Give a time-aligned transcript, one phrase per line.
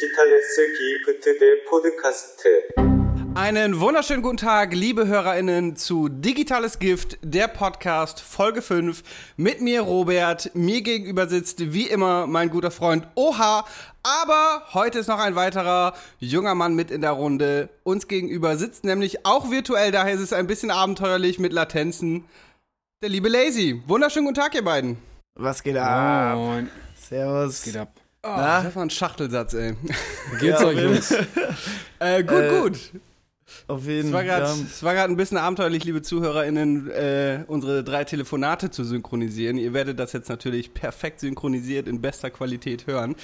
[0.00, 0.58] Digitales
[1.04, 2.42] gibt der Podcast.
[3.34, 9.02] Einen wunderschönen guten Tag, liebe HörerInnen, zu Digitales Gift, der Podcast, Folge 5.
[9.36, 10.54] Mit mir, Robert.
[10.54, 13.66] Mir gegenüber sitzt wie immer mein guter Freund Oha.
[14.02, 17.68] Aber heute ist noch ein weiterer junger Mann mit in der Runde.
[17.82, 22.24] Uns gegenüber sitzt nämlich auch virtuell, daher ist es ein bisschen abenteuerlich mit Latenzen.
[23.02, 23.82] Der liebe Lazy.
[23.86, 24.96] Wunderschönen guten Tag, ihr beiden.
[25.34, 26.36] Was geht ab?
[26.36, 26.70] Moin.
[26.96, 27.48] Servus.
[27.48, 27.92] Was geht ab?
[28.22, 28.62] Oh, Na?
[28.62, 29.74] das war ein Schachtelsatz, ey.
[30.40, 31.10] Geht's Ja, euch, Jungs?
[31.98, 32.78] äh, gut, Äh, gut.
[33.66, 38.70] Auf jeden Es war gerade ja, ein bisschen abenteuerlich, liebe ZuhörerInnen, äh, unsere drei Telefonate
[38.70, 39.56] zu synchronisieren.
[39.58, 43.16] Ihr werdet das jetzt natürlich perfekt synchronisiert in bester Qualität hören.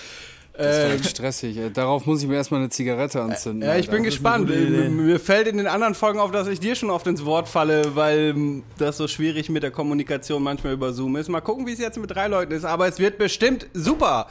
[0.55, 1.58] Das war Äh, echt stressig.
[1.58, 1.70] ey.
[1.70, 3.62] Darauf muss ich mir erstmal eine Zigarette anzünden.
[3.69, 3.92] ja, ich Alter.
[3.92, 4.50] bin gespannt.
[4.50, 4.86] Idee.
[4.86, 7.47] M- Mir fällt in den anderen Folgen auf, dass ich dir schon oft ins Wort
[7.48, 11.28] falle, weil das so schwierig mit der Kommunikation manchmal über Zoom ist.
[11.28, 14.28] Mal gucken, wie es jetzt mit drei Leuten ist, aber es wird bestimmt super.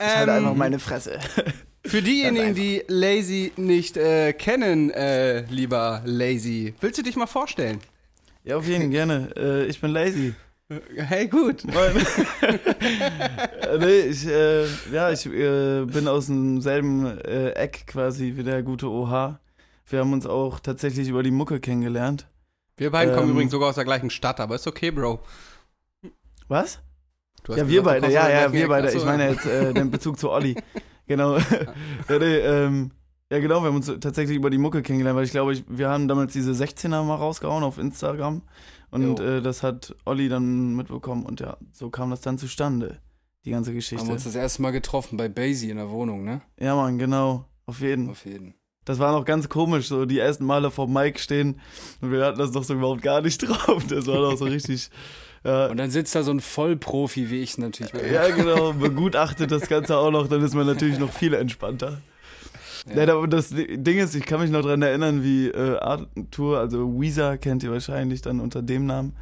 [0.00, 1.18] Ich halte Ähm, einfach meine Fresse.
[1.84, 7.80] Für diejenigen, die Lazy nicht äh, kennen, äh, lieber Lazy, willst du dich mal vorstellen?
[8.44, 9.30] ja, auf jeden gerne.
[9.36, 10.34] Äh, ich bin lazy.
[10.96, 11.62] Hey, gut.
[13.68, 18.62] Äh, nee, ich, äh, ja, ich äh, bin aus demselben äh, Eck quasi wie der
[18.62, 19.38] gute OH.
[19.86, 22.26] Wir haben uns auch tatsächlich über die Mucke kennengelernt.
[22.78, 25.20] Wir beiden kommen Ähm, übrigens sogar aus der gleichen Stadt, aber ist okay, Bro.
[26.48, 26.80] Was?
[27.56, 28.90] Ja, wir beide, ja, ja, wir beide.
[28.92, 30.56] Ich meine jetzt äh, den Bezug zu Olli.
[31.08, 31.38] Genau.
[32.08, 32.90] ja, nee, ähm,
[33.32, 35.88] ja, genau, wir haben uns tatsächlich über die Mucke kennengelernt, weil ich glaube, ich, wir
[35.88, 38.42] haben damals diese 16er mal rausgehauen auf Instagram.
[38.90, 43.00] Und äh, das hat Olli dann mitbekommen und ja, so kam das dann zustande,
[43.44, 44.06] die ganze Haben Geschichte.
[44.06, 46.42] wir uns das erste Mal getroffen bei Basie in der Wohnung, ne?
[46.58, 47.46] Ja, Mann, genau.
[47.66, 48.08] Auf jeden.
[48.08, 48.54] Auf jeden.
[48.86, 51.60] Das war noch ganz komisch, so die ersten Male vor Mike stehen
[52.00, 53.84] und wir hatten das doch so überhaupt gar nicht drauf.
[53.86, 54.90] Das war doch so richtig.
[55.44, 57.92] Ja, Und dann sitzt da so ein Vollprofi wie ich natürlich.
[57.92, 62.00] bei ja genau, begutachtet das Ganze auch noch, dann ist man natürlich noch viel entspannter.
[62.94, 63.04] Ja.
[63.04, 63.26] Ja.
[63.26, 67.62] das Ding ist, ich kann mich noch dran erinnern, wie äh, Arthur, also Weezer kennt
[67.62, 69.14] ihr wahrscheinlich dann unter dem Namen,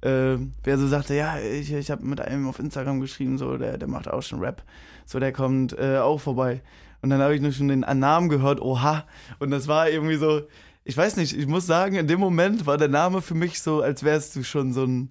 [0.00, 3.78] äh, wer so sagte, ja, ich, ich habe mit einem auf Instagram geschrieben, so, der,
[3.78, 4.62] der macht auch schon Rap,
[5.06, 6.60] so, der kommt äh, auch vorbei.
[7.02, 9.04] Und dann habe ich nur schon den Namen gehört, oha,
[9.40, 10.42] und das war irgendwie so,
[10.84, 13.82] ich weiß nicht, ich muss sagen, in dem Moment war der Name für mich so,
[13.82, 15.10] als wärst du schon so ein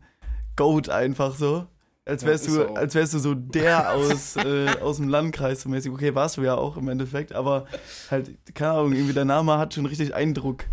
[0.62, 1.66] Goat einfach so.
[2.06, 2.74] Als Ja, wärst, ist du, so.
[2.76, 5.92] als wärst du so der aus, äh, aus dem Landkreis so mäßig.
[5.92, 7.66] Okay, warst du ja auch im Endeffekt, aber
[8.12, 10.66] halt, keine Ahnung, irgendwie der Name hat schon richtig Eindruck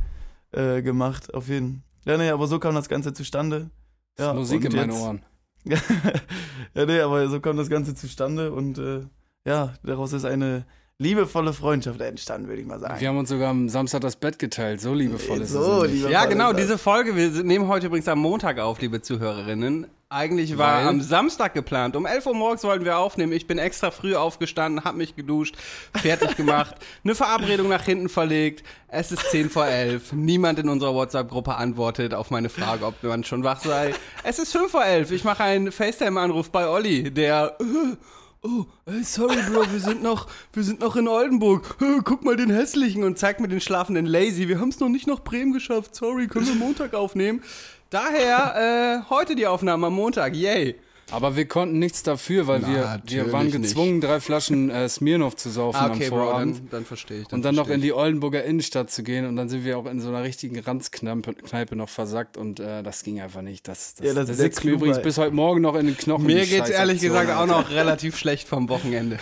[0.52, 2.12] äh, gemacht, auf jeden Fall.
[2.12, 3.70] Ja, nee, aber so kam das Ganze zustande.
[4.18, 5.22] Ja, Musik in meinen Ohren.
[5.64, 9.06] ja, nee, aber so kam das Ganze zustande und äh,
[9.46, 10.64] ja, daraus ist eine
[11.00, 13.00] liebevolle Freundschaft entstanden, würde ich mal sagen.
[13.00, 14.80] Wir haben uns sogar am Samstag das Bett geteilt.
[14.80, 15.92] So liebevoll ist So, es.
[15.92, 19.86] liebevoll Ja, genau, diese Folge, wir nehmen heute übrigens am Montag auf, liebe Zuhörerinnen.
[20.10, 20.88] Eigentlich war Weil?
[20.88, 21.94] am Samstag geplant.
[21.94, 23.32] Um 11 Uhr morgens wollten wir aufnehmen.
[23.32, 25.54] Ich bin extra früh aufgestanden, hab mich geduscht,
[25.94, 28.64] fertig gemacht, eine Verabredung nach hinten verlegt.
[28.88, 30.14] Es ist 10 vor 11.
[30.14, 33.94] Niemand in unserer WhatsApp-Gruppe antwortet auf meine Frage, ob man schon wach sei.
[34.24, 35.12] Es ist 5 vor 11.
[35.12, 37.56] Ich mache einen FaceTime-Anruf bei Olli, der...
[37.60, 37.96] Äh,
[38.40, 41.76] Oh, ey, sorry, Bro, wir sind noch, wir sind noch in Oldenburg.
[42.04, 44.46] Guck mal den hässlichen und zeigt mir den schlafenden Lazy.
[44.46, 45.96] Wir haben es noch nicht nach Bremen geschafft.
[45.96, 47.42] Sorry, können wir Montag aufnehmen?
[47.90, 50.36] Daher äh, heute die Aufnahme am Montag.
[50.36, 50.76] Yay.
[51.10, 53.56] Aber wir konnten nichts dafür, weil wir, wir Natürlich waren nicht.
[53.56, 56.56] gezwungen, drei Flaschen äh, Smirnoff zu saufen Ah, am okay, Bro, Vorabend.
[56.58, 57.32] dann, dann verstehe ich.
[57.32, 60.00] und dann noch in die Oldenburger Innenstadt zu gehen und dann sind wir auch in
[60.00, 63.66] so einer richtigen Ranzkneipe Kneipe noch versackt und äh, das ging einfach nicht.
[63.68, 65.96] Das, das, Ja, das- das der sitzt mir übrigens bis heute Morgen noch in den
[65.96, 66.26] Knochen.
[66.26, 69.18] Mir die geht's ehrlich gesagt auch noch relativ schlecht vom Wochenende.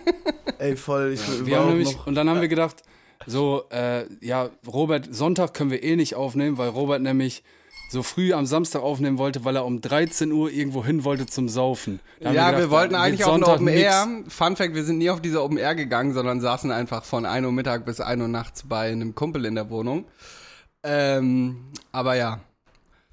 [0.58, 1.12] Ey, voll.
[1.14, 2.82] Ich Wir haben nämlich, noch, und dann haben wir gedacht,
[3.26, 7.42] so, äh, ja, Robert, Sonntag können wir eh nicht aufnehmen, weil Robert nämlich
[7.92, 11.48] so früh am Samstag aufnehmen wollte, weil er um 13 Uhr irgendwo hin wollte zum
[11.48, 12.00] Saufen.
[12.20, 14.06] Ja, wir, gedacht, wollten da eigentlich auf eine Sonntag Open Air.
[14.06, 14.34] nix.
[14.34, 17.44] Fun Fact, wir sind nie auf diese Open Air gegangen, sondern saßen einfach von 1
[17.46, 20.06] Uhr Mittag bis 1 Uhr nachts bei einem Kumpel in der Wohnung.
[20.82, 22.40] Ähm, aber ja.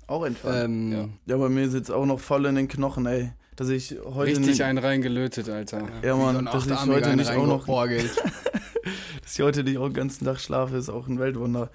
[0.07, 0.63] auch entspannt.
[0.63, 1.09] Ähm, Ja.
[1.25, 3.31] Ja, bei mir sitzt auch noch voll in den Knochen, ey.
[3.55, 5.81] Dass ich heute Richtig nicht, einen reingelötet, Alter.
[6.01, 9.87] ja, so Mann, ein dass ich heute nicht auch noch, dass ich heute nicht auch
[9.87, 11.69] den ganzen Tag schlafe, ist auch ein Weltwunder.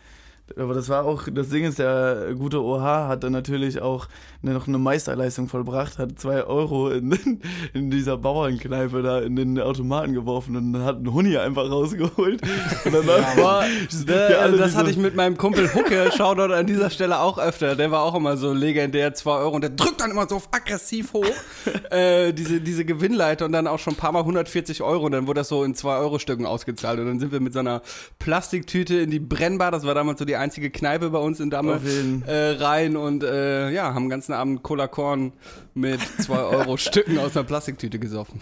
[0.58, 4.08] Aber das war auch, das Ding ist, der gute OH hat dann natürlich auch
[4.42, 7.40] noch eine Meisterleistung vollbracht, hat zwei Euro in,
[7.72, 12.42] in dieser Bauernkneipe da in den Automaten geworfen und dann hat ein Huni einfach rausgeholt.
[12.84, 13.64] Und dann war, Ja,
[14.06, 17.74] da, alle das hatte ich mit meinem Kumpel Hucke, Shoutout an dieser Stelle auch öfter.
[17.74, 19.54] Der war auch immer so legendär, 2 Euro.
[19.54, 21.24] Und der drückt dann immer so aggressiv hoch,
[21.90, 25.06] äh, diese, diese Gewinnleiter und dann auch schon ein paar Mal 140 Euro.
[25.06, 27.00] Und dann wurde das so in 2-Euro-Stücken ausgezahlt.
[27.00, 27.80] Und dann sind wir mit so einer
[28.18, 31.48] Plastiktüte in die Brennbar, das war damals so die die einzige Kneipe bei uns in
[31.48, 31.80] Damme
[32.26, 35.32] äh, rein und äh, ja, haben den ganzen Abend Cola Korn
[35.74, 38.40] mit 2 Euro Stücken aus einer Plastiktüte gesoffen.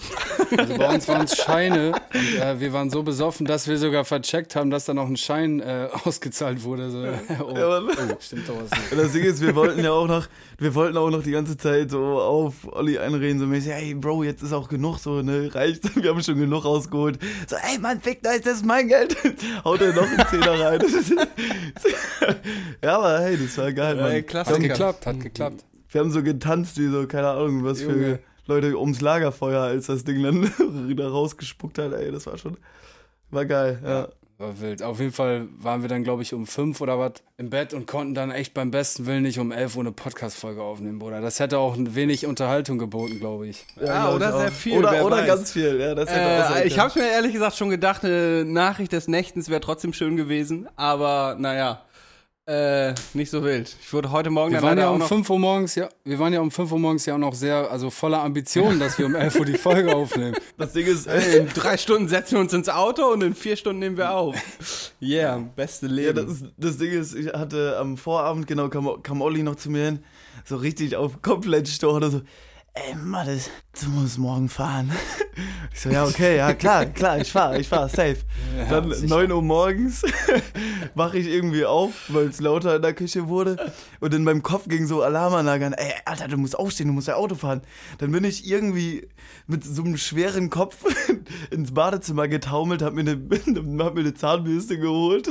[0.57, 4.05] Also bei uns waren es Scheine und äh, wir waren so besoffen, dass wir sogar
[4.05, 6.91] vercheckt haben, dass da noch ein Schein äh, ausgezahlt wurde.
[6.91, 7.05] So,
[7.41, 8.93] oh, oh, stimmt doch was nicht.
[8.93, 10.29] Und das Ding ist, wir wollten ja auch noch,
[10.59, 14.25] wir wollten auch noch die ganze Zeit so auf Olli einreden, so mäßig, hey Bro,
[14.25, 17.19] jetzt ist auch genug, so, ne, reicht, wir haben schon genug rausgeholt.
[17.49, 19.17] So, ey Mann, fick das, das ist mein Geld.
[19.65, 20.81] Haut er noch einen Zehner rein.
[22.83, 24.11] ja, aber hey, das war geil, Mann.
[24.13, 24.59] Ey, Hat Klassiker.
[24.61, 25.65] geklappt, hat geklappt.
[25.89, 28.19] Wir haben so getanzt, wie so, keine Ahnung, was für Junge.
[28.47, 32.57] Leute ums Lagerfeuer, als das Ding dann da rausgespuckt hat, ey, das war schon,
[33.31, 34.09] war geil, ja.
[34.43, 34.83] War wild.
[34.83, 37.87] Auf jeden Fall waren wir dann, glaube ich, um fünf oder was im Bett und
[37.87, 41.21] konnten dann echt beim besten Willen nicht um elf Uhr eine Podcast-Folge aufnehmen, Bruder.
[41.21, 43.65] Das hätte auch ein wenig Unterhaltung geboten, glaube ich.
[43.77, 46.77] Ja, glaub oder ich sehr viel, Oder, oder ganz viel, ja, das hätte Äh, ich
[46.77, 51.37] habe mir ehrlich gesagt schon gedacht, eine Nachricht des Nächtens wäre trotzdem schön gewesen, aber
[51.39, 51.83] naja,
[52.53, 53.75] äh, nicht so wild.
[53.81, 55.89] Ich wurde heute Morgen Wir dann waren ja auch um noch 5 Uhr morgens, ja,
[56.05, 58.99] wir waren ja um 5 Uhr morgens ja auch noch sehr, also voller Ambitionen, dass
[58.99, 60.35] wir um 11 Uhr die Folge aufnehmen.
[60.59, 63.79] Das Ding ist, in drei Stunden setzen wir uns ins Auto und in vier Stunden
[63.81, 64.37] nehmen wir auf.
[65.01, 66.27] Yeah, beste Ja, Leben.
[66.27, 69.71] das, ist, das Ding ist, ich hatte am Vorabend, genau, kam, kam Olli noch zu
[69.71, 70.05] mir hin,
[70.45, 72.21] so richtig auf komplett Stor oder so.
[72.75, 73.51] Ey, Mattes,
[73.83, 74.91] du musst morgen fahren.
[75.75, 78.17] Ich so, ja, okay, ja, klar, klar, ich fahr, ich fahr, safe.
[78.71, 79.15] Dann sicher.
[79.15, 80.03] 9 Uhr morgens
[80.95, 83.71] wache ich irgendwie auf, weil es lauter in der Küche wurde.
[84.01, 87.09] Und in meinem Kopf ging so Alarmanlage an, ey, Alter, du musst aufstehen, du musst
[87.09, 87.61] ja Auto fahren.
[87.99, 89.07] Dann bin ich irgendwie
[89.47, 90.83] mit so einem schweren Kopf
[91.51, 93.21] ins Badezimmer getaumelt, hab mir eine,
[93.85, 95.29] hab mir eine Zahnbürste geholt.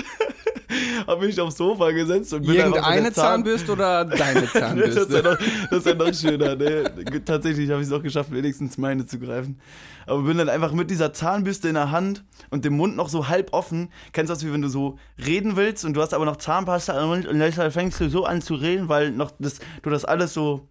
[1.08, 4.60] hab mich aufs Sofa gesetzt und bin Irgendeine Zahn- Zahnbürste oder deine das, ist ja
[4.62, 5.24] Zahnbürste?
[5.24, 5.38] noch,
[5.70, 6.56] das ist ja noch schöner.
[6.56, 7.22] Ne?
[7.26, 9.60] Tatsächlich habe ich es auch geschafft, wenigstens meine zu greifen.
[10.08, 13.28] Aber bin dann einfach mit dieser Zahnbürste in der Hand und dem Mund noch so
[13.28, 13.90] halb offen.
[14.14, 17.00] Kennst du das, wie wenn du so reden willst und du hast aber noch Zahnpasta
[17.02, 20.06] im Mund und dann fängst du so an zu reden, weil noch das, du das
[20.06, 20.68] alles so,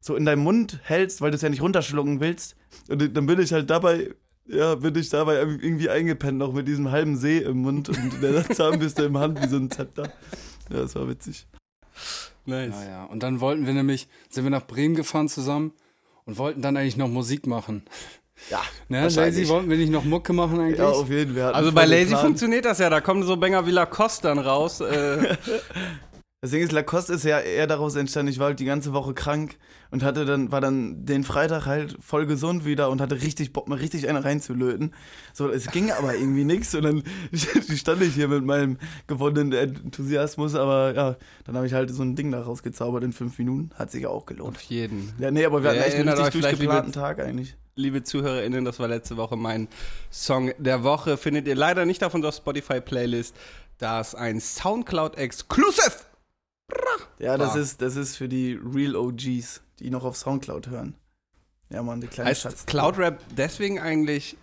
[0.00, 2.54] so in deinem Mund hältst, weil du es ja nicht runterschlucken willst.
[2.88, 4.10] Und dann bin ich halt dabei.
[4.48, 8.48] Ja, bin ich dabei irgendwie eingepennt, noch mit diesem halben See im Mund und der
[8.50, 10.04] Zahnbürste im Hand wie so ein Zepter.
[10.70, 11.46] Ja, das war witzig.
[12.46, 12.70] Nice.
[12.70, 15.72] Naja, und dann wollten wir nämlich, sind wir nach Bremen gefahren zusammen
[16.24, 17.82] und wollten dann eigentlich noch Musik machen.
[18.50, 19.08] Ja, Ne.
[19.08, 20.78] Lazy, wollten wir nicht noch Mucke machen eigentlich?
[20.78, 21.52] Ja, auf jeden Fall.
[21.52, 22.24] Also bei Lazy Plan.
[22.26, 24.80] funktioniert das ja, da kommen so Banger wie Lacoste dann raus.
[24.80, 25.36] Äh,
[26.40, 29.12] Das Ding ist, Lacoste ist ja eher daraus entstanden, ich war halt die ganze Woche
[29.12, 29.56] krank
[29.90, 33.68] und hatte dann, war dann den Freitag halt voll gesund wieder und hatte richtig Bock,
[33.68, 34.94] mir richtig eine reinzulöten.
[35.32, 37.02] So, es ging aber irgendwie nichts und dann
[37.74, 42.14] stand ich hier mit meinem gewonnenen Enthusiasmus, aber ja, dann habe ich halt so ein
[42.14, 43.72] Ding da rausgezaubert in fünf Minuten.
[43.74, 44.58] Hat sich ja auch gelohnt.
[44.58, 45.12] auf jeden.
[45.18, 47.56] Ja, nee, aber wir hatten Wer echt einen richtig durchgeplanten Tag eigentlich.
[47.74, 49.66] Liebe ZuhörerInnen, das war letzte Woche mein
[50.12, 51.16] Song der Woche.
[51.16, 53.34] Findet ihr leider nicht auf unserer Spotify-Playlist.
[53.78, 56.07] Da ist ein Soundcloud-Exclusive.
[57.18, 60.94] Ja, das ist, das ist für die Real OGs, die noch auf Soundcloud hören.
[61.70, 62.52] Ja, Mann, die kleinen Schatz.
[62.54, 64.36] Heißt Cloud-Rap deswegen eigentlich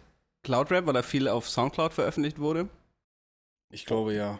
[0.44, 2.70] Cloud-Rap, weil da viel auf Soundcloud veröffentlicht wurde?
[3.72, 4.40] Ich glaube ja.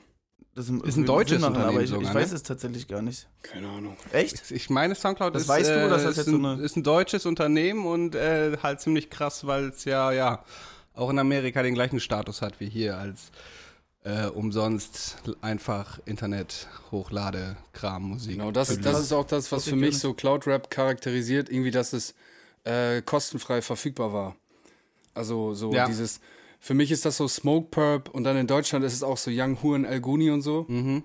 [0.54, 2.16] Das Ist ein deutsches machen, aber Unternehmen ich, sogar, ich ne?
[2.22, 3.28] weiß es tatsächlich gar nicht.
[3.42, 3.98] Keine Ahnung.
[4.14, 4.52] Echt?
[4.52, 6.78] Ich meine, Soundcloud Das ist, weißt du, äh, das ist, jetzt so ein, eine- ist
[6.78, 10.46] ein deutsches Unternehmen und äh, halt ziemlich krass, weil es ja, ja,
[10.94, 13.32] auch in Amerika den gleichen Status hat wie hier als
[14.06, 18.34] äh, umsonst einfach Internet hochlade Kram Musik.
[18.34, 21.72] Genau, das, das ist auch das, was für ich mich so Cloud Rap charakterisiert, irgendwie,
[21.72, 22.14] dass es
[22.64, 24.36] äh, kostenfrei verfügbar war.
[25.16, 25.88] Also so Ja.
[25.88, 26.20] dieses,
[26.60, 29.32] für mich ist das so Smoke Purp und dann in Deutschland ist es auch so
[29.34, 30.66] Young Huren El Guni und so.
[30.68, 31.04] Mhm.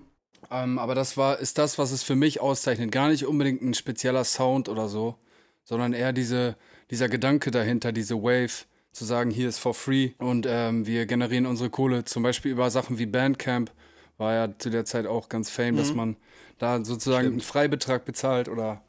[0.51, 2.91] Ähm, aber das war, ist das, was es für mich auszeichnet.
[2.91, 5.15] Gar nicht unbedingt ein spezieller Sound oder so,
[5.63, 6.55] sondern eher diese,
[6.91, 11.45] dieser Gedanke dahinter, diese Wave, zu sagen, hier ist for free und ähm, wir generieren
[11.45, 13.71] unsere Kohle, zum Beispiel über Sachen wie Bandcamp,
[14.17, 16.17] war ja zu der Zeit auch ganz fame, dass man
[16.59, 18.81] da sozusagen einen Freibetrag bezahlt oder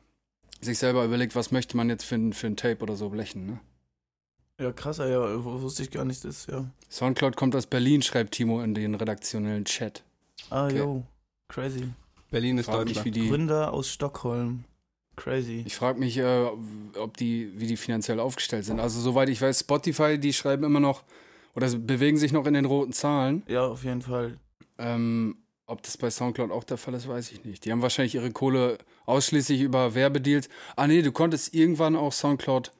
[0.60, 3.46] sich selber überlegt, was möchte man jetzt für, ein- für ein Tape oder so blechen.
[3.46, 3.60] Ne?
[4.60, 6.66] Ja, krasser, ja, wusste ich gar nicht, das, ja.
[6.90, 10.04] Soundcloud kommt aus Berlin, schreibt Timo in den redaktionellen Chat.
[10.50, 10.78] Ah, Okay.
[10.78, 11.02] yo,
[11.48, 11.88] crazy.
[12.30, 14.64] Berlin ist Frag mich, wie die, Gründer aus Stockholm.
[15.16, 15.62] Crazy.
[15.66, 16.46] Ich frage mich, äh,
[16.98, 18.80] ob die, wie die finanziell aufgestellt sind.
[18.80, 21.04] Also soweit ich weiß, Spotify, die schreiben immer noch
[21.54, 23.42] oder bewegen sich noch in den roten Zahlen.
[23.46, 24.38] Ja, auf jeden Fall.
[24.78, 27.64] Ähm, ob das bei Soundcloud auch der Fall ist, weiß ich nicht.
[27.64, 30.48] Die haben wahrscheinlich ihre Kohle ausschließlich über Werbedeals.
[30.76, 32.72] Ah nee, du konntest irgendwann auch Soundcloud,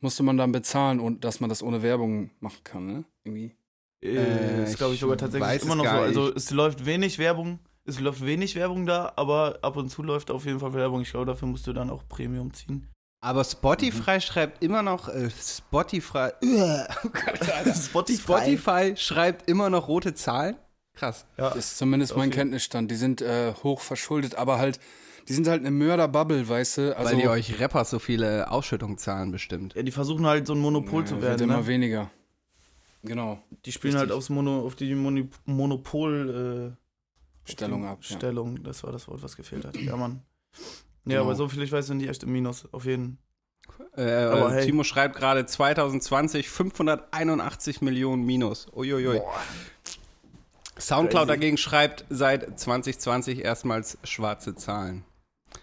[0.00, 3.04] musste man dann bezahlen und dass man das ohne Werbung machen kann, ne?
[3.24, 3.54] Irgendwie.
[4.02, 5.90] Äh, ist, glaube ich, sogar tatsächlich weiß immer noch so.
[5.90, 6.36] Also, nicht.
[6.36, 7.58] es läuft wenig Werbung.
[7.84, 11.00] Es läuft wenig Werbung da, aber ab und zu läuft auf jeden Fall Werbung.
[11.00, 12.88] Ich glaube, dafür musst du dann auch Premium ziehen.
[13.22, 16.28] Aber Spotify schreibt immer noch äh, Spotify.
[16.42, 17.74] Oh Gott.
[17.76, 18.16] Spotify.
[18.22, 20.56] Spotify schreibt immer noch rote Zahlen.
[20.94, 21.26] Krass.
[21.36, 22.90] Ja, Das ist zumindest mein Kenntnisstand.
[22.90, 24.80] Die sind äh, hoch verschuldet, aber halt,
[25.28, 26.96] die sind halt eine Mörderbubble, weißt du?
[26.96, 29.74] Also, Weil die euch Rappers so viele Ausschüttungen zahlen, bestimmt.
[29.74, 31.42] ja, die versuchen halt so ein Monopol ja, zu wird werden.
[31.50, 31.66] immer Ne?
[31.66, 32.10] weniger.
[33.02, 33.42] Genau.
[33.64, 36.79] Die spielen halt aufs Mono, auf die Moni Monopol äh,
[37.50, 37.98] Stellung ab.
[38.02, 38.16] Ja.
[38.16, 39.76] Stellung, das war das Wort, was gefehlt hat.
[39.76, 40.22] Ja, Mann.
[40.54, 40.60] Ja,
[41.04, 41.22] Genau.
[41.22, 43.18] aber so viel ich weiß, sind die echt im Minus, auf jeden
[43.96, 44.64] Äh, Aber hey.
[44.66, 48.66] Timo schreibt gerade 2020 581 Millionen Minus.
[48.74, 49.20] Uiuiui.
[50.78, 51.38] Soundcloud Crazy.
[51.38, 55.04] dagegen schreibt seit 2020 erstmals schwarze Zahlen.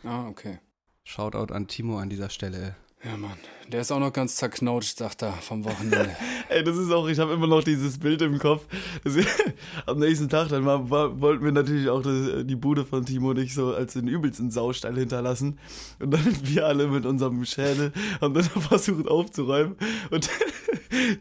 [0.03, 0.59] Ah, okay.
[1.03, 2.75] Shoutout an Timo an dieser Stelle.
[3.03, 3.37] Ja, Mann.
[3.71, 6.15] Der ist auch noch ganz zerknautscht, sagt er, vom Wochenende.
[6.49, 8.65] Ey, das ist auch, ich habe immer noch dieses Bild im Kopf.
[9.85, 13.33] Am nächsten Tag, dann war, war, wollten wir natürlich auch das, die Bude von Timo
[13.33, 15.59] nicht so als den übelsten Saustall hinterlassen.
[15.99, 19.75] Und dann wir alle mit unserem Schädel, haben dann versucht aufzuräumen.
[20.09, 20.29] Und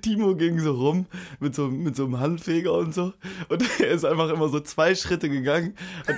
[0.03, 1.07] Timo ging so rum
[1.41, 3.13] mit so, mit so einem Handfeger und so.
[3.49, 5.75] Und er ist einfach immer so zwei Schritte gegangen,
[6.07, 6.17] hat,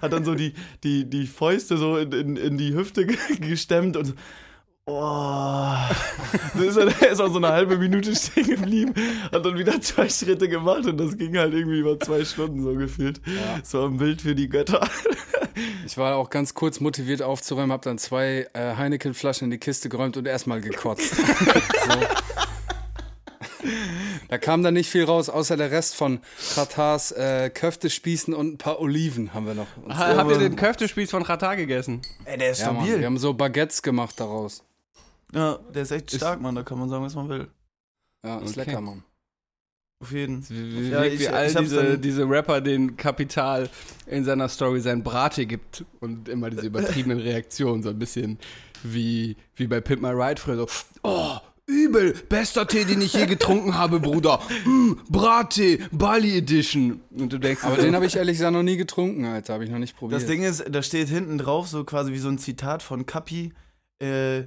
[0.00, 3.96] hat dann so die, die, die Fäuste so in, in, in die Hüfte ge- gestemmt
[3.96, 4.12] und so,
[4.84, 5.74] Oh.
[6.60, 8.94] Ist er, ist auch so eine halbe Minute stehen geblieben,
[9.30, 12.74] hat dann wieder zwei Schritte gemacht und das ging halt irgendwie über zwei Stunden so
[12.74, 13.20] gefühlt.
[13.60, 14.88] Das war ein Bild für die Götter.
[15.86, 19.88] Ich war auch ganz kurz motiviert aufzuräumen, habe dann zwei äh, Heineken-Flaschen in die Kiste
[19.88, 21.14] geräumt und erstmal gekotzt.
[21.14, 21.22] so.
[24.28, 26.20] Da kam dann nicht viel raus, außer der Rest von
[26.54, 29.66] Kratars äh, Köftespießen und ein paar Oliven haben wir noch.
[29.90, 32.00] Ha, habt ihr den Köftespieß von Katar gegessen?
[32.24, 34.64] Ey, der ist ja, Mann, wir haben so Baguettes gemacht daraus.
[35.34, 36.54] Ja, der ist echt stark, Mann.
[36.54, 37.48] Da kann man sagen, was man will.
[38.24, 38.64] Ja, ist Okay.
[38.66, 39.02] lecker, Mann.
[40.02, 40.48] Auf jeden.
[40.48, 43.70] Wie, Ja, wie, ich- wie all ich diese, diese Rapper, den Kapital
[44.06, 48.38] in seiner Story sein Brate gibt und immer diese übertriebenen Reaktionen, so ein bisschen
[48.82, 50.66] wie, wie bei Pimp My Ride früher so,
[51.04, 51.36] oh,
[51.66, 57.00] übel, bester Tee, den ich je getrunken habe, Bruder, mm, Brattee, Bali Edition.
[57.10, 59.54] Und du denkst, Aber den habe ich ehrlich gesagt noch nie getrunken, Alter.
[59.54, 60.20] Habe ich noch nicht probiert.
[60.20, 63.52] Das Ding ist, da steht hinten drauf so quasi wie so ein Zitat von Kapi.
[64.02, 64.42] Äh,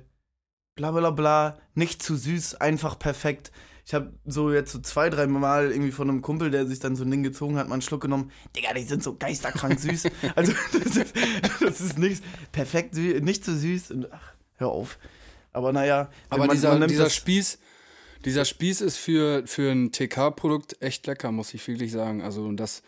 [0.75, 3.51] bla bla bla, nicht zu süß, einfach perfekt.
[3.85, 6.95] Ich habe so jetzt so zwei, drei Mal irgendwie von einem Kumpel, der sich dann
[6.95, 8.31] so ein Ding gezogen hat, mal einen Schluck genommen.
[8.55, 10.03] Digga, die sind so geisterkrank süß.
[10.35, 11.13] Also, das ist,
[11.61, 13.91] das ist nichts perfekt süß, nicht zu süß.
[13.91, 14.97] Und, ach, hör auf.
[15.53, 17.59] Aber naja, Aber man- dieser, man dieser Spieß,
[18.25, 22.21] dieser Spieß ist für, für ein TK-Produkt echt lecker, muss ich wirklich sagen.
[22.23, 22.81] Also und das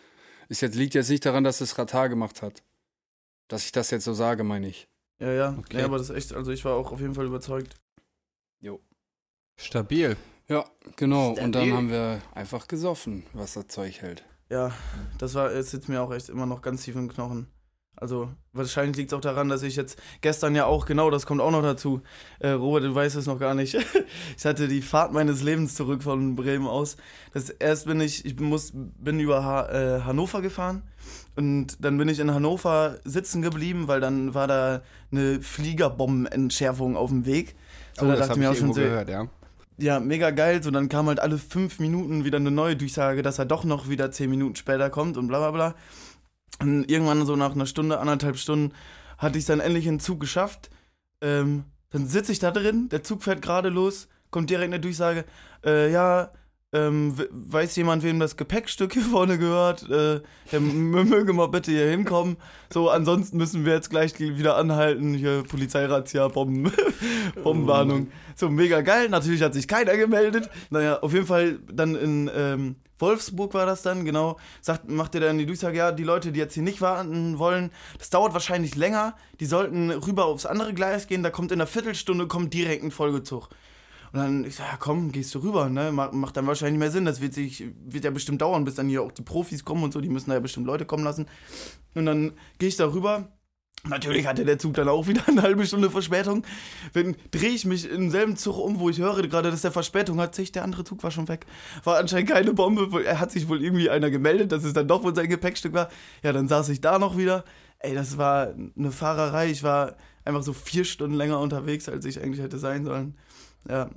[0.48, 2.62] ist jetzt, liegt jetzt nicht daran, dass es Ratar gemacht hat.
[3.46, 4.88] Dass ich das jetzt so sage, meine ich.
[5.20, 5.56] Ja, ja.
[5.58, 5.78] Okay.
[5.78, 7.76] ja, aber das ist echt, also ich war auch auf jeden Fall überzeugt.
[9.56, 10.16] stabil.
[10.48, 10.64] Ja,
[10.96, 11.30] genau.
[11.30, 11.72] Und dann Stabil.
[11.74, 14.24] haben wir einfach gesoffen, was das Zeug hält.
[14.50, 14.72] Ja,
[15.18, 17.48] das war, es sitzt mir auch echt immer noch ganz tief im Knochen.
[18.00, 21.40] Also, wahrscheinlich liegt es auch daran, dass ich jetzt gestern ja auch, genau, das kommt
[21.40, 22.00] auch noch dazu.
[22.38, 23.74] Äh, Robert, du weißt es noch gar nicht.
[24.36, 26.96] ich hatte die Fahrt meines Lebens zurück von Bremen aus.
[27.34, 30.84] Das, erst bin ich, ich muss, bin über ha äh, Hannover gefahren
[31.38, 37.10] und dann bin ich in Hannover sitzen geblieben, weil dann war da eine Fliegerbombenentschärfung auf
[37.10, 37.54] dem Weg.
[37.96, 39.28] So, oh, da das dachte ich mir auch schon so, gehört, ja.
[39.76, 40.60] ja, mega geil.
[40.64, 43.88] So, dann kam halt alle fünf Minuten wieder eine neue Durchsage, dass er doch noch
[43.88, 45.74] wieder zehn Minuten später kommt und bla bla bla.
[46.60, 48.74] Und irgendwann so nach einer Stunde, anderthalb Stunden,
[49.16, 50.70] hatte ich dann endlich in den Zug geschafft.
[51.22, 55.24] Ähm, dann sitze ich da drin, der Zug fährt gerade los, kommt direkt eine Durchsage,
[55.64, 56.32] äh, ja,
[56.72, 59.88] ähm, weiß jemand, wem das Gepäckstück hier vorne gehört?
[59.88, 60.20] Äh,
[60.52, 62.36] der möge mal bitte hier hinkommen.
[62.70, 65.14] So, ansonsten müssen wir jetzt gleich wieder anhalten.
[65.14, 66.70] Hier Polizeirazzia, Bomben,
[67.42, 68.08] Bombenwarnung.
[68.36, 69.08] So, mega geil.
[69.08, 70.50] Natürlich hat sich keiner gemeldet.
[70.70, 74.38] Naja, auf jeden Fall dann in ähm, Wolfsburg war das dann, genau.
[74.60, 77.70] Sagt, macht er dann die Durchsage, ja, die Leute, die jetzt hier nicht warten wollen,
[77.98, 79.14] das dauert wahrscheinlich länger.
[79.40, 81.22] Die sollten rüber aufs andere Gleis gehen.
[81.22, 83.48] Da kommt in einer Viertelstunde kommt direkt ein Folgezug.
[84.12, 85.92] Und dann, ich sag, ja komm, gehst du rüber, ne?
[85.92, 87.04] Macht, macht dann wahrscheinlich mehr Sinn.
[87.04, 89.92] Das wird sich, wird ja bestimmt dauern, bis dann hier auch die Profis kommen und
[89.92, 91.26] so, die müssen da ja bestimmt Leute kommen lassen.
[91.94, 93.28] Und dann gehe ich da rüber.
[93.84, 96.44] Natürlich hatte der Zug dann auch wieder eine halbe Stunde Verspätung.
[96.94, 100.20] Dann drehe ich mich im selben Zug um, wo ich höre gerade, dass der Verspätung
[100.20, 100.34] hat.
[100.34, 101.46] Sich der andere Zug war schon weg.
[101.84, 103.04] War anscheinend keine Bombe.
[103.04, 105.90] Er hat sich wohl irgendwie einer gemeldet, dass es dann doch wohl sein Gepäckstück war.
[106.22, 107.44] Ja, dann saß ich da noch wieder.
[107.78, 109.48] Ey, das war eine Fahrerei.
[109.48, 113.16] Ich war einfach so vier Stunden länger unterwegs, als ich eigentlich hätte sein sollen.
[113.68, 113.90] Ja,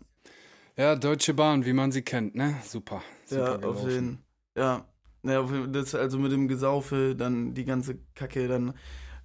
[0.78, 2.56] Ja, Deutsche Bahn, wie man sie kennt, ne?
[2.66, 3.02] Super.
[3.26, 4.24] Super ja, auf jeden
[4.56, 4.86] Ja,
[5.24, 8.74] ja auf jeden- das also mit dem Gesaufe, dann die ganze Kacke, dann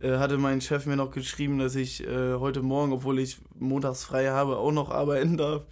[0.01, 4.05] äh, hatte mein Chef mir noch geschrieben, dass ich äh, heute Morgen, obwohl ich montags
[4.05, 5.67] frei habe, auch noch arbeiten darf.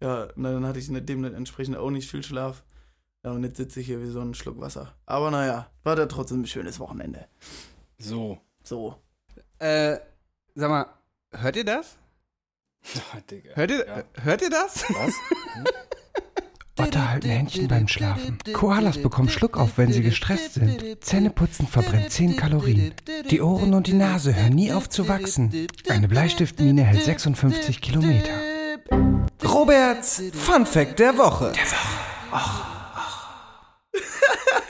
[0.00, 2.64] Ja, na, dann hatte ich dementsprechend auch nicht viel Schlaf.
[3.24, 4.94] Ja, und jetzt sitze ich hier wie so ein Schluck Wasser.
[5.04, 7.26] Aber naja, war da trotzdem ein schönes Wochenende.
[7.98, 8.38] So.
[8.62, 8.94] So.
[9.58, 9.98] Äh,
[10.54, 10.86] sag mal,
[11.32, 11.98] hört ihr das?
[13.30, 13.50] Digga.
[13.54, 14.02] Hört ihr, Ja.
[14.24, 14.84] hört ihr das?
[14.90, 15.14] Was?
[16.80, 18.38] Otter halten Händchen beim Schlafen.
[18.52, 21.02] Koalas bekommen Schluck auf, wenn sie gestresst sind.
[21.04, 22.92] Zähneputzen verbrennt 10 Kalorien.
[23.30, 25.66] Die Ohren und die Nase hören nie auf zu wachsen.
[25.88, 28.30] Eine Bleistiftmine hält 56 Kilometer.
[29.44, 31.52] Roberts Fun Fact der Woche.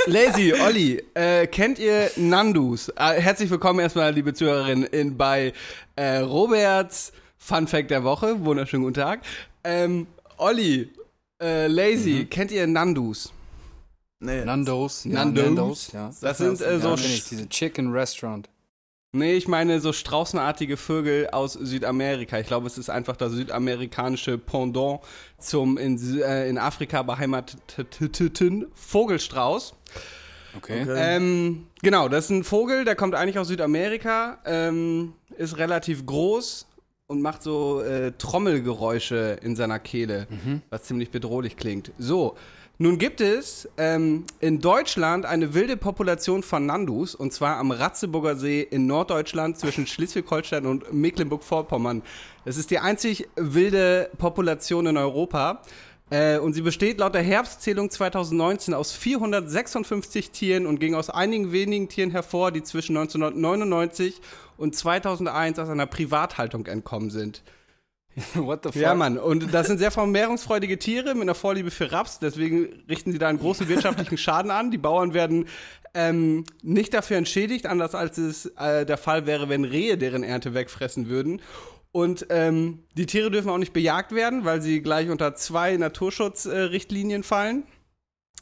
[0.06, 2.88] Lazy, Olli, äh, kennt ihr Nandus?
[2.96, 5.52] Äh, herzlich willkommen erstmal, liebe Zuhörerinnen, in, bei
[5.96, 8.44] äh, Roberts Fun Fact der Woche.
[8.44, 9.20] Wunderschönen guten Tag.
[9.64, 10.90] Ähm, Olli,
[11.40, 13.32] äh, Lazy, kennt ihr Nandus?
[14.20, 14.44] Nee.
[14.44, 15.04] Nando's.
[15.04, 15.44] Ja, Nando's.
[15.44, 16.10] Nando's, ja.
[16.20, 18.48] Das sind äh, so ja, ich, diese Chicken Restaurant.
[19.12, 22.38] Nee, ich meine so straußenartige Vögel aus Südamerika.
[22.38, 25.00] Ich glaube, es ist einfach das südamerikanische Pendant
[25.38, 29.74] zum in, äh, in Afrika beheimateten Vogelstrauß.
[30.56, 30.86] Okay.
[30.94, 36.67] Ähm, genau, das ist ein Vogel, der kommt eigentlich aus Südamerika, ähm, ist relativ groß
[37.08, 40.26] und macht so äh, Trommelgeräusche in seiner Kehle,
[40.68, 41.90] was ziemlich bedrohlich klingt.
[41.98, 42.36] So,
[42.76, 48.36] nun gibt es ähm, in Deutschland eine wilde Population von Nandus und zwar am Ratzeburger
[48.36, 52.02] See in Norddeutschland zwischen Schleswig-Holstein und Mecklenburg-Vorpommern.
[52.44, 55.62] Das ist die einzig wilde Population in Europa.
[56.10, 61.52] Äh, und sie besteht laut der Herbstzählung 2019 aus 456 Tieren und ging aus einigen
[61.52, 64.20] wenigen Tieren hervor, die zwischen 1999
[64.56, 67.42] und 2001 aus einer Privathaltung entkommen sind.
[68.34, 68.82] What the fuck?
[68.82, 69.18] Ja, Mann.
[69.18, 72.18] Und das sind sehr vermehrungsfreudige Tiere mit einer Vorliebe für Raps.
[72.18, 74.70] Deswegen richten sie da einen großen wirtschaftlichen Schaden an.
[74.70, 75.46] Die Bauern werden
[75.94, 80.54] ähm, nicht dafür entschädigt, anders als es äh, der Fall wäre, wenn Rehe deren Ernte
[80.54, 81.40] wegfressen würden.
[81.98, 87.24] Und ähm, die Tiere dürfen auch nicht bejagt werden, weil sie gleich unter zwei Naturschutzrichtlinien
[87.24, 87.64] fallen.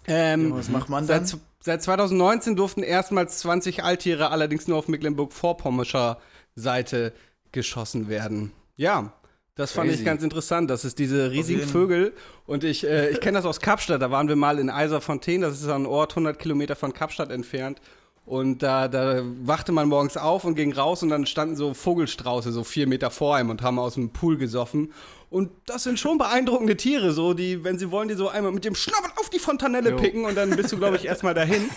[0.07, 1.25] Ähm, Was macht man dann?
[1.25, 6.19] Seit, seit 2019 durften erstmals 20 Alttiere allerdings nur auf Mecklenburg-Vorpommerscher
[6.55, 7.15] Seite
[7.53, 8.53] geschossen werden.
[8.77, 9.15] Ja,
[9.55, 10.01] das fand Crazy.
[10.01, 10.69] ich ganz interessant.
[10.69, 12.13] Das ist diese riesigen Vögel.
[12.45, 14.03] Und ich, äh, ich kenne das aus Kapstadt.
[14.03, 15.41] Da waren wir mal in Eiserfontein.
[15.41, 17.81] Das ist ein Ort 100 Kilometer von Kapstadt entfernt.
[18.27, 22.51] Und da, da wachte man morgens auf und ging raus und dann standen so Vogelstrauße
[22.51, 24.93] so vier Meter vor einem und haben aus dem Pool gesoffen.
[25.31, 28.65] Und das sind schon beeindruckende Tiere, so die, wenn sie wollen, die so einmal mit
[28.65, 29.97] dem Schnabel auf die Fontanelle Jo.
[29.97, 31.71] picken und dann bist du, glaube ich, erstmal dahin.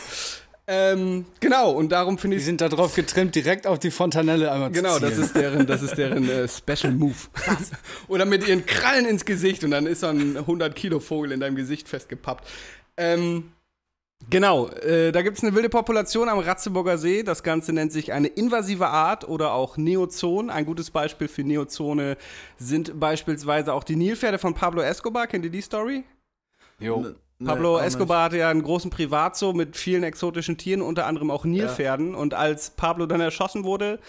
[0.71, 4.51] Ähm, genau, und darum finde Die ich sind da drauf getrimmt, direkt auf die Fontanelle
[4.51, 7.15] einmal Genau, zu das ist deren, das ist deren äh, Special Move.
[8.07, 11.39] Oder mit ihren Krallen ins Gesicht und dann ist so ein 100 Kilo Vogel in
[11.39, 12.47] deinem Gesicht festgepappt.
[12.97, 13.51] Ähm,
[14.29, 17.23] genau, äh, da gibt es eine wilde Population am Ratzeburger See.
[17.23, 20.49] Das Ganze nennt sich eine invasive Art oder auch Neozon.
[20.49, 22.17] Ein gutes Beispiel für Neozone
[22.57, 25.27] sind beispielsweise auch die Nilpferde von Pablo Escobar.
[25.27, 26.03] Kennt ihr die Story?
[26.79, 27.01] Jo.
[27.39, 27.87] Nee, Pablo nicht.
[27.87, 32.13] Escobar hatte ja einen großen Privatzoo mit vielen exotischen Tieren, unter anderem auch Nilpferden.
[32.15, 33.99] Und als Pablo dann erschossen wurde,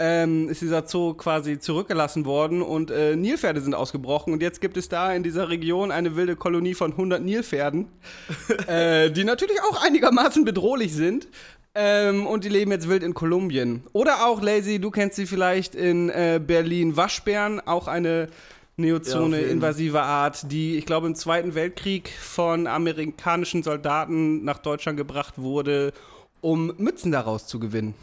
[0.00, 4.32] ähm, ist dieser Zoo quasi zurückgelassen worden und äh, Nilpferde sind ausgebrochen.
[4.32, 7.86] Und jetzt gibt es da in dieser Region eine wilde Kolonie von 100 Nilpferden,
[8.66, 11.28] äh, die natürlich auch einigermaßen bedrohlich sind.
[11.74, 13.84] Ähm, und die leben jetzt wild in Kolumbien.
[13.92, 18.28] Oder auch, Lazy, du kennst sie vielleicht in äh, Berlin, Waschbären, auch eine
[18.76, 24.96] Neozone, Ja, invasive Art, die, ich glaube, im Zweiten Weltkrieg von amerikanischen Soldaten nach Deutschland
[24.96, 25.92] gebracht wurde,
[26.40, 27.94] um Mützen daraus zu gewinnen.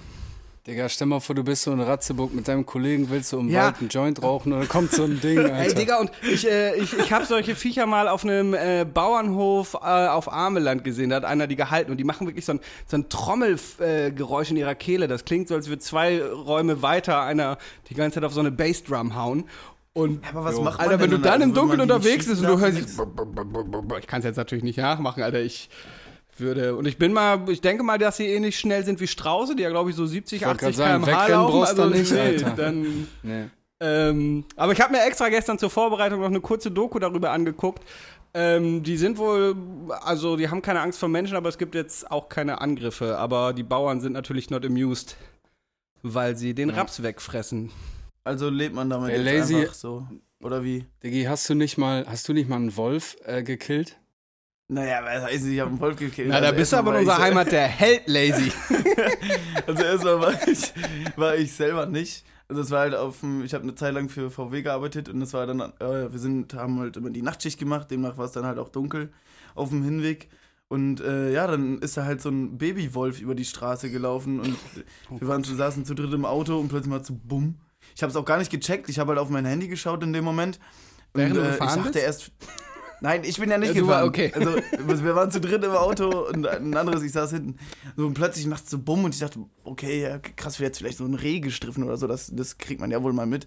[0.67, 3.47] Digga, stell mal vor, du bist so in Ratzeburg mit deinem Kollegen, willst du im
[3.49, 3.67] Ja.
[3.67, 5.56] Wald einen Joint rauchen und dann kommt so ein Ding, Alter.
[5.60, 9.75] Ey, Digga, und ich, äh, ich, ich habe solche Viecher mal auf einem äh, Bauernhof
[9.75, 11.10] äh, auf Ameland gesehen.
[11.10, 14.12] Da hat einer die gehalten und die machen wirklich so ein, so ein Trommelgeräusch äh,
[14.12, 15.08] Geräusch in ihrer Kehle.
[15.08, 17.58] Das klingt so, als würde zwei Räume weiter einer
[17.89, 19.45] die ganze Zeit auf so eine Bassdrum hauen.
[19.93, 22.47] Und Aber was macht man Alter, wenn du dann im Also, Dunkeln unterwegs bist und
[22.49, 22.97] du hörst, nichts?
[24.01, 25.39] ich kann es jetzt natürlich nicht nachmachen, Alter.
[25.39, 25.69] Ich
[26.39, 29.56] würde und ich bin mal, ich denke mal, dass sie ähnlich schnell sind wie Strauße,
[29.56, 31.63] die ja glaube ich so 70, wollt 80 grad sagen, km/h laufen.
[31.63, 32.50] Also nicht, nee, Alter.
[32.52, 33.45] dann Nee.
[33.80, 37.84] ähm, aber ich habe mir extra gestern zur Vorbereitung noch eine kurze Doku darüber angeguckt.
[38.34, 39.56] Ähm, die sind wohl,
[40.02, 43.17] also die haben keine Angst vor Menschen, aber es gibt jetzt auch keine Angriffe.
[43.17, 45.15] Aber die Bauern sind natürlich not amused,
[46.04, 47.71] weil sie den Raps wegfressen.
[48.23, 50.06] Also lebt man damit Ey, jetzt lazy- einfach so.
[50.43, 50.86] Oder wie?
[51.02, 53.97] Diggi, hast du nicht mal, hast du nicht mal einen Wolf äh, gekillt?
[54.69, 56.27] Naja, was heißt, ich habe einen Wolf gekillt.
[56.27, 58.51] Na, da Also bist du aber in ich unserer Heimat der Held, Lazy.
[59.65, 60.73] Also erstmal war ich,
[61.15, 62.25] war ich selber nicht.
[62.49, 65.21] Also es war halt auf dem, ich habe eine Zeit lang für VW gearbeitet und
[65.21, 68.32] es war dann, äh, wir sind, haben halt immer die Nachtschicht gemacht, demnach war es
[68.32, 69.12] dann halt auch dunkel
[69.56, 70.30] auf dem Hinweg.
[70.69, 74.58] Und äh, ja, dann ist da halt so ein Babywolf über die Straße gelaufen und
[75.19, 77.56] wir waren, saßen zu dritt im Auto und plötzlich mal zu bumm.
[77.95, 80.13] Ich habe es auch gar nicht gecheckt, ich habe halt auf mein Handy geschaut in
[80.13, 80.60] dem Moment.
[81.13, 82.32] Und äh, ich dachte erst.
[83.01, 84.07] Nein, ich bin ja nicht Ja, gefahren.
[84.07, 84.31] okay.
[84.33, 84.55] Also
[85.03, 87.57] wir waren zu dritt im Auto und ein anderes, ich saß hinten.
[87.95, 90.79] So, und plötzlich macht es so bumm und ich dachte, okay, ja, krass, wäre jetzt
[90.79, 93.45] vielleicht so ein Reh gestriffen oder so, das, das kriegt man ja wohl mal mit.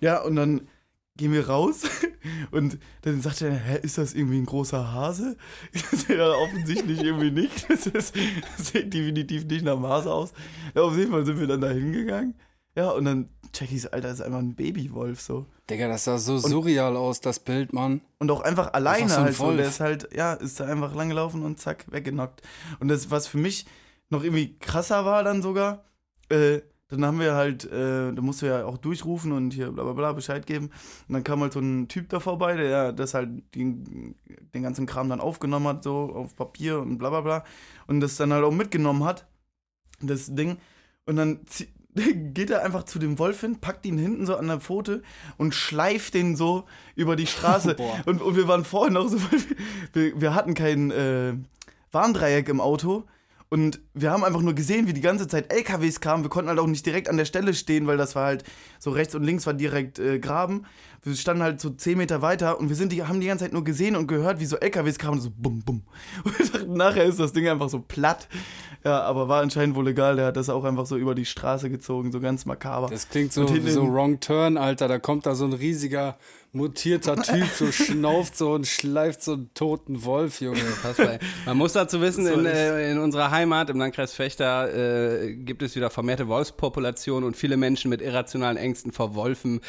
[0.00, 0.68] Ja, und dann
[1.16, 1.82] gehen wir raus
[2.50, 5.36] Und dann sagt er, hä, ist das irgendwie ein großer Hase?
[6.08, 7.68] Ja, offensichtlich irgendwie nicht.
[7.70, 8.14] Das, ist,
[8.56, 10.32] das sieht definitiv nicht nach einem Hase aus.
[10.74, 12.34] Ja, auf jeden Fall sind wir dann da hingegangen.
[12.76, 15.46] Ja, und dann check ich so, Alter, ist einfach ein Babywolf so.
[15.68, 18.02] Digga, das sah so surreal aus, das Bild, Mann.
[18.18, 19.44] Und auch einfach alleine so ein halt so.
[19.44, 19.56] Wolf.
[19.56, 22.42] Der ist halt, ja, ist da einfach langgelaufen und zack, weggenockt.
[22.78, 23.66] Und das, was für mich
[24.10, 25.84] noch irgendwie krasser war dann sogar,
[26.28, 29.82] äh, dann haben wir halt, äh, da musst du ja auch durchrufen und hier bla
[29.82, 30.70] bla bla Bescheid geben.
[31.08, 34.14] Und dann kam halt so ein Typ da vorbei, der das halt den,
[34.54, 37.44] den ganzen Kram dann aufgenommen hat, so auf Papier und bla bla bla.
[37.86, 39.26] Und das dann halt auch mitgenommen hat,
[40.00, 40.58] das Ding.
[41.06, 41.40] Und dann
[42.34, 45.02] geht er einfach zu dem Wolf hin, packt ihn hinten so an der Pfote
[45.36, 47.74] und schleift den so über die Straße.
[47.76, 48.00] Boah.
[48.06, 49.18] und, und wir waren vorhin noch so,
[49.92, 51.34] wir, wir hatten kein äh,
[51.92, 53.04] Warndreieck im Auto.
[53.48, 56.24] Und wir haben einfach nur gesehen, wie die ganze Zeit LKWs kamen.
[56.24, 58.42] Wir konnten halt auch nicht direkt an der Stelle stehen, weil das war halt
[58.80, 60.66] so rechts und links war direkt äh, Graben.
[61.04, 63.52] Wir standen halt so 10 Meter weiter und wir sind die, haben die ganze Zeit
[63.52, 65.82] nur gesehen und gehört, wie so LKWs kamen und so bum bum.
[66.24, 68.26] Und wir dachten, nachher ist das Ding einfach so platt.
[68.86, 70.14] Ja, aber war anscheinend wohl legal.
[70.14, 72.86] Der hat das auch einfach so über die Straße gezogen, so ganz makaber.
[72.88, 74.86] Das klingt so so Wrong Turn, Alter.
[74.86, 76.16] Da kommt da so ein riesiger,
[76.52, 80.62] mutierter Typ, so schnauft so und schleift so einen toten Wolf, Junge.
[81.46, 85.74] Man muss dazu wissen, in, äh, in unserer Heimat, im Landkreis Fechter, äh, gibt es
[85.74, 89.62] wieder vermehrte Wolfspopulation und viele Menschen mit irrationalen Ängsten vor Wolfen,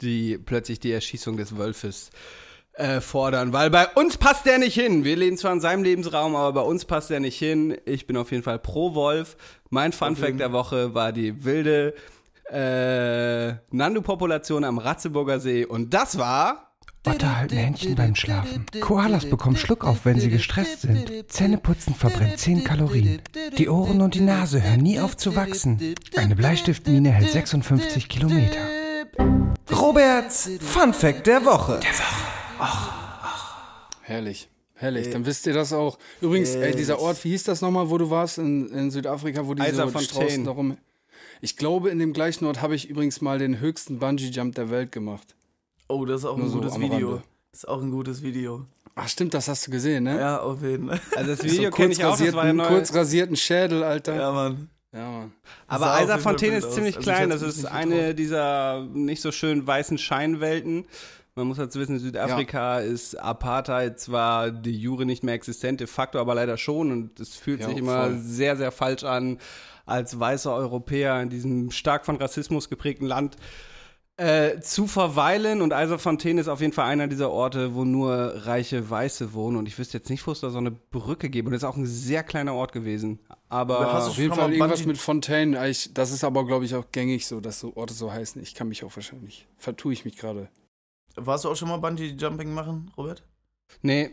[0.00, 2.51] die plötzlich die Erschießung des Wolfes äh,
[3.00, 3.52] fordern.
[3.52, 5.04] Weil bei uns passt der nicht hin.
[5.04, 7.76] Wir leben zwar in seinem Lebensraum, aber bei uns passt der nicht hin.
[7.84, 9.36] Ich bin auf jeden Fall pro Wolf.
[9.70, 11.94] Mein Fun Fact der Woche war die wilde
[12.50, 16.68] äh, Nandu-Population am Ratzeburger See und das war...
[17.04, 18.64] Otter halten Händchen beim Schlafen.
[18.80, 21.10] Koalas bekommen Schluck auf, wenn sie gestresst sind.
[21.26, 23.20] Zähneputzen verbrennt 10 Kalorien.
[23.58, 25.96] Die Ohren und die Nase hören nie auf zu wachsen.
[26.16, 28.60] Eine Bleistiftmine hält 56 Kilometer.
[29.72, 31.80] Roberts Fun Fact der Woche.
[34.02, 34.48] Herrlich.
[34.74, 35.96] Herrlich, dann wisst ihr das auch.
[36.20, 39.54] Übrigens, ey, dieser Ort, wie hieß das nochmal, wo du warst in, in Südafrika, wo
[39.54, 40.04] diese Eiserfontein.
[40.08, 40.76] Straußen darum.
[41.40, 44.90] Ich glaube, in dem gleichen Ort habe ich übrigens mal den höchsten Bungee-Jump der Welt
[44.90, 45.36] gemacht.
[45.88, 47.08] Oh, das ist auch Nur ein so gutes am Video.
[47.10, 47.22] Rande.
[47.52, 48.64] Das ist auch ein gutes Video.
[48.96, 50.18] Ach, stimmt, das hast du gesehen, ne?
[50.18, 51.00] Ja, auf jeden Fall.
[51.16, 52.66] Also das So Video kurz, kenne ich auch, das war ja rasierten, neu.
[52.66, 54.16] kurz rasierten Schädel, Alter.
[54.16, 54.68] Ja, Mann.
[54.92, 55.32] Ja, Mann.
[55.68, 56.74] Aber Eiserfontäne ist aus.
[56.74, 57.30] ziemlich Also ich klein.
[57.30, 58.18] hätte Das es ist eine getraut.
[58.18, 60.86] dieser nicht so schön weißen Scheinwelten.
[61.34, 66.18] Man muss dazu wissen, Südafrika ist Apartheid zwar die Jure nicht mehr existent, de facto
[66.18, 66.92] aber leider schon.
[66.92, 68.18] Und es fühlt Ja, sich immer voll.
[68.18, 69.38] sehr, sehr falsch an,
[69.86, 73.36] als weißer Europäer in diesem stark von Rassismus geprägten Land
[74.18, 75.62] äh, zu verweilen.
[75.62, 78.12] Und Eiserfontäne ist auf jeden Fall einer dieser Orte, wo nur
[78.44, 79.56] reiche Weiße wohnen.
[79.56, 81.46] Und ich wüsste jetzt nicht, wo es da so eine Brücke gibt.
[81.46, 83.20] Und das ist auch ein sehr kleiner Ort gewesen.
[83.48, 85.58] Aber Hast du Auf jeden Fall irgendwas mit Fontaine.
[85.58, 88.42] Eigentlich- Das ist aber, glaube ich, auch gängig so, dass so Orte so heißen.
[88.42, 90.50] Ich kann mich auch wahrscheinlich, vertue ich mich gerade.
[91.16, 93.22] Warst du auch schon mal Bungee-Jumping machen, Robert?
[93.82, 94.10] nee,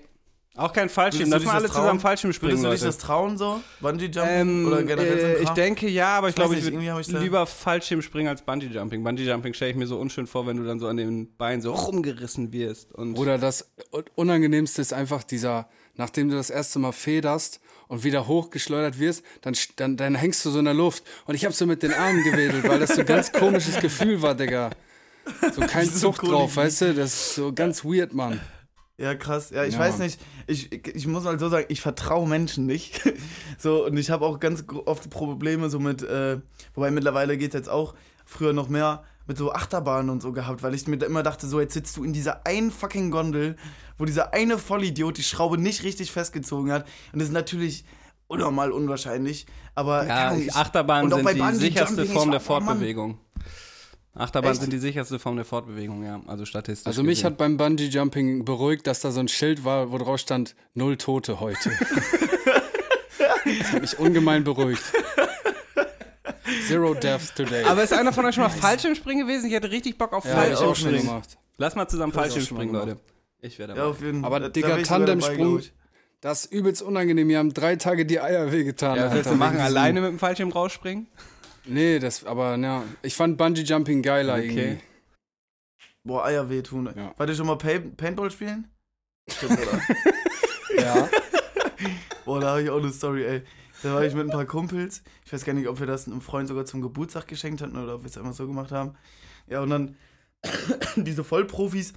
[0.55, 1.29] auch kein Fallschirm.
[1.29, 1.81] Lass dich mal das alle trauen?
[1.83, 3.61] zusammen Fallschirm springen, Würdest du dich das trauen so?
[3.81, 4.25] Bungee-Jumping?
[4.29, 5.55] Ähm, Oder generell so ein äh, ich Kram?
[5.55, 9.03] denke ja, aber ich Ich glaube, ich würde ich da- lieber Fallschirm springen als Bungee-Jumping.
[9.03, 11.71] Bungee-Jumping stelle ich mir so unschön vor, wenn du dann so an den Beinen so
[11.73, 12.91] rumgerissen wirst.
[12.93, 13.71] Und Oder das
[14.15, 19.55] Unangenehmste ist einfach dieser, nachdem du das erste Mal federst und wieder hochgeschleudert wirst, dann,
[19.77, 21.03] dann, dann hängst du so in der Luft.
[21.25, 24.21] Und ich habe so mit den Armen gewedelt, weil das so ein ganz komisches Gefühl
[24.21, 24.71] war, Digga.
[25.53, 26.93] So kein So Zucht drauf, weißt du?
[26.93, 28.39] Das ist so ganz weird, Mann.
[28.97, 29.49] Ja, krass.
[29.49, 29.79] Ja, ich Ja.
[29.79, 30.19] weiß nicht.
[30.47, 33.01] Ich, ich, muss mal so sagen, ich vertraue Menschen nicht.
[33.57, 36.39] so, und ich habe auch ganz oft Probleme so mit, äh,
[36.75, 40.73] wobei mittlerweile geht jetzt auch, früher noch mehr, mit so Achterbahnen und so gehabt, weil
[40.73, 43.55] ich mir da immer dachte, so jetzt sitzt du in dieser einen fucking Gondel,
[43.97, 46.85] wo dieser eine Vollidiot die Schraube nicht richtig festgezogen hat.
[47.13, 47.85] Und das ist natürlich
[48.27, 49.45] unnormal unwahrscheinlich.
[49.75, 53.17] Aber ja, Achterbahnen sind die sicherste Form der oh Mann.
[54.19, 54.61] Achterbahnen Echt?
[54.61, 56.21] sind die sicherste Form der Fortbewegung, ja.
[56.27, 56.85] Also statistisch.
[56.87, 57.25] Also mich gesehen.
[57.31, 61.39] hat beim Bungee-Jumping beruhigt, dass da so ein Schild war, wo drauf stand, null Tote
[61.39, 61.71] heute.
[63.59, 64.83] das hat mich ungemein beruhigt.
[66.67, 67.63] Zero deaths today.
[67.65, 69.47] Aber ist einer von euch schon mal Fallschirmspringen gewesen?
[69.47, 71.01] Ich hätte richtig Bock auf ja, Fallschirmspringen.
[71.01, 71.37] gemacht.
[71.57, 72.97] Lass mal zusammen Fallschirmspringen, Leute.
[73.41, 75.61] Ich werde Ja, auf jeden Aber da- da Digga, dabei, Tandemsprung,
[76.21, 77.27] das ist übelst unangenehm.
[77.27, 78.97] Mir haben drei Tage die Eier wehgetan.
[78.97, 79.59] Ja, Alter, willst du machen?
[79.59, 81.07] Alleine mit dem Fallschirm rausspringen?
[81.69, 84.45] Nee, das, aber ja, ich fand Bungee-Jumping geiler Okay.
[84.47, 84.83] irgendwie.
[86.03, 86.89] Boah, Eier wehtun.
[86.95, 87.13] Ja.
[87.17, 88.67] Wart ihr schon mal Paint Paintball spielen?
[89.29, 89.81] Stimmt, oder?
[90.77, 91.09] Ja.
[92.25, 93.41] Boah, da habe ich auch eine Story, ey.
[93.83, 95.03] Da war ich mit ein paar Kumpels.
[95.25, 97.95] Ich weiß gar nicht, ob wir das einem Freund sogar zum Geburtstag geschenkt hatten oder
[97.95, 98.95] ob wir es einfach so gemacht haben.
[99.47, 99.97] Ja, und dann
[100.95, 101.93] diese Vollprofis,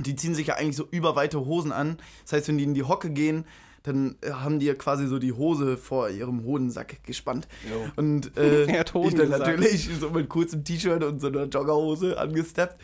[0.00, 1.98] die ziehen sich ja eigentlich so überweite Hosen an.
[2.24, 3.44] Das heißt, wenn die in die Hocke gehen,
[3.82, 7.48] dann äh, haben die ja quasi so die Hose vor ihrem Hodensack gespannt.
[7.70, 7.90] Jo.
[7.96, 12.18] Und äh, Er hat ich dann natürlich so mit kurzem T-Shirt und so einer Joggerhose
[12.18, 12.80] angesteppt.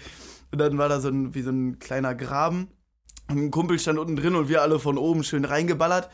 [0.53, 2.69] Und dann war da so ein, wie so ein kleiner Graben.
[3.29, 6.09] Und ein Kumpel stand unten drin und wir alle von oben schön reingeballert.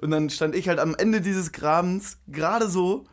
[0.00, 3.04] Und dann stand ich halt am Ende dieses Grabens gerade so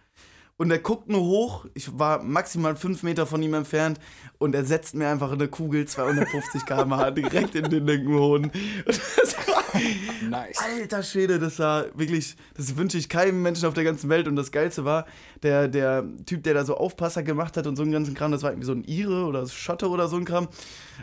[0.60, 1.66] und er guckt nur hoch.
[1.74, 3.98] Ich war maximal fünf Meter von ihm entfernt
[4.40, 8.46] und er setzt mir einfach eine Kugel 250 km/h direkt in den linken Hoden.
[8.86, 9.36] Und das
[10.30, 10.58] Nice.
[10.60, 14.28] alter Schwede, das war wirklich, das wünsche ich keinem Menschen auf der ganzen Welt.
[14.28, 15.06] Und das Geilste war,
[15.44, 18.44] der, der Typ, der da so Aufpasser gemacht hat und so einen ganzen Kram, das
[18.44, 20.48] war irgendwie so ein Ire oder Schotte oder so ein Kram.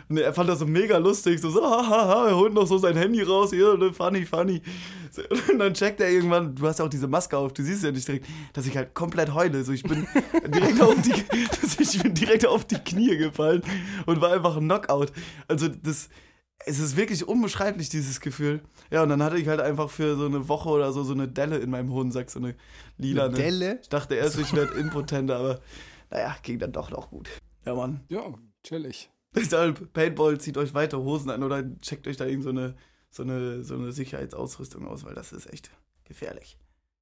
[0.09, 2.95] Und er fand das so mega lustig, so, so hahaha, er holt noch so sein
[2.95, 4.61] Handy raus, hier, ne, funny, funny.
[5.51, 7.91] Und dann checkt er irgendwann, du hast ja auch diese Maske auf, du siehst ja
[7.91, 9.63] nicht direkt, dass ich halt komplett heule.
[9.63, 10.07] So, ich bin
[10.47, 11.13] direkt auf die,
[11.81, 13.61] ich bin direkt auf die Knie gefallen
[14.05, 15.11] und war einfach ein Knockout.
[15.47, 16.09] Also das,
[16.65, 18.61] es ist wirklich unbeschreiblich, dieses Gefühl.
[18.91, 21.27] Ja, und dann hatte ich halt einfach für so eine Woche oder so so eine
[21.27, 22.55] Delle in meinem Hodensack, so eine
[22.97, 23.25] lila.
[23.25, 23.79] Eine Delle?
[23.81, 25.61] Ich dachte erst, ich werde impotenter, aber
[26.09, 27.29] naja, ging dann doch noch gut.
[27.65, 28.01] Ja, Mann.
[28.09, 29.09] Ja, chillig.
[29.35, 32.75] Deshalb, Paintball, zieht euch weiter Hosen an oder checkt euch da irgend so eine,
[33.09, 35.69] so eine, so eine Sicherheitsausrüstung aus, weil das ist echt
[36.05, 36.57] gefährlich.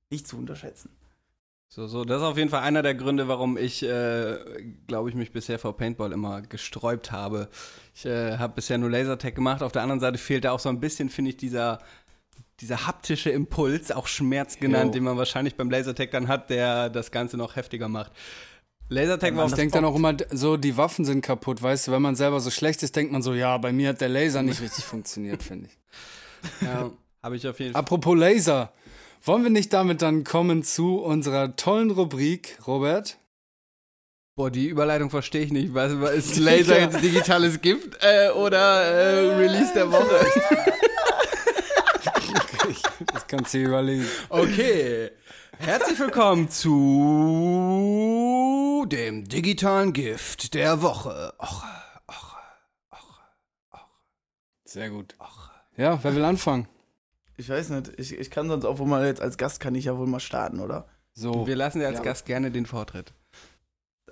[0.09, 0.89] Nicht zu unterschätzen.
[1.67, 4.37] So, so, das ist auf jeden Fall einer der Gründe, warum ich, äh,
[4.87, 7.49] glaube ich, mich bisher vor Paintball immer gesträubt habe.
[7.93, 9.61] Ich äh, habe bisher nur Lasertag gemacht.
[9.61, 11.79] Auf der anderen Seite fehlt da auch so ein bisschen, finde ich, dieser,
[12.61, 14.91] dieser haptische Impuls, auch Schmerz genannt, Jo.
[14.91, 18.13] den man wahrscheinlich beim Lasertag dann hat, der das Ganze noch heftiger macht.
[18.87, 21.91] Lasertag war Ich auf denke dann auch immer, so die Waffen sind kaputt, weißt du,
[21.91, 24.43] wenn man selber so schlecht ist, denkt man so, ja, bei mir hat der Laser
[24.43, 26.61] nicht richtig funktioniert, finde ich.
[26.61, 26.91] ja,
[27.23, 27.79] habe ich auf jeden Fall.
[27.79, 28.71] Apropos Laser,
[29.27, 33.17] wollen wir nicht damit dann kommen zu unserer tollen Rubrik, Robert?
[34.35, 35.73] Boah, die Überleitung verstehe ich nicht.
[35.73, 40.25] Was, ist Laser jetzt digitales Gift äh, oder äh, Release der Woche?
[43.13, 44.07] Das kannst du dir überlegen.
[44.29, 45.11] Okay.
[45.59, 47.65] Herzlich willkommen zu
[48.87, 51.33] dem digitalen Gift der Woche.
[51.39, 51.63] Och,
[54.63, 55.13] Sehr gut.
[55.77, 56.67] Ja, wer will anfangen?
[57.37, 59.85] Ich weiß nicht, ich, ich kann sonst auch wohl mal jetzt als Gast kann ich
[59.85, 60.87] ja wohl mal starten, oder?
[61.13, 61.47] So.
[61.47, 62.03] wir lassen dir als Ja.
[62.03, 63.13] Gast gerne den Vortritt.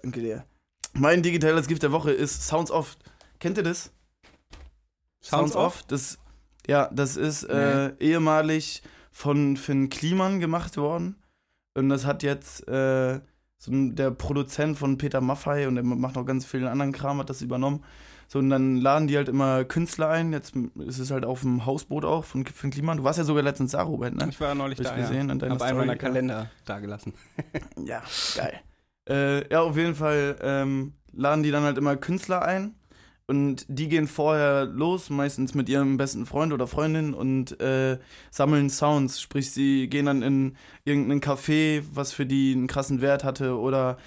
[0.02, 0.46] Danke dir.
[0.94, 2.98] Mein digitales Gift der Woche ist Sounds Off.
[3.40, 3.92] Kennt ihr das?
[5.22, 5.84] Sounds Off?
[5.88, 6.18] Das,
[6.68, 11.16] ja, das ist äh, ehemalig von Finn Kliman gemacht worden.
[11.76, 13.20] Und das hat jetzt äh,
[13.58, 17.20] so ein, der Produzent von Peter Maffei und der macht noch ganz vielen anderen Kram,
[17.20, 17.84] hat das übernommen.
[18.34, 20.34] So, und dann laden die halt immer Künstler ein.
[20.34, 22.98] Jetzt ist es halt auf dem Hausboot auch von Finn Kliman.
[22.98, 24.26] Du warst ja sogar letztens da, Robert, ne?
[24.28, 25.36] Ich war neulich Hab da, gesehen ja.
[25.52, 26.00] Hab einen meiner ja.
[26.00, 27.14] Kalender dagelassen.
[27.86, 28.02] Ja,
[28.36, 28.60] geil.
[29.08, 32.74] äh, ja, auf jeden Fall ähm, laden die dann halt immer Künstler ein.
[33.28, 38.00] Und die gehen vorher los, meistens mit ihrem besten Freund oder Freundin und äh,
[38.32, 39.22] sammeln Sounds.
[39.22, 43.98] Sprich, sie gehen dann in irgendein Café, was für die einen krassen Wert hatte, oder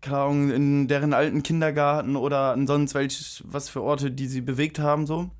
[0.00, 4.78] keine Ahnung, in deren alten Kindergarten oder ansonsten welch, was für Orte, die sie bewegt
[4.78, 5.30] haben, so.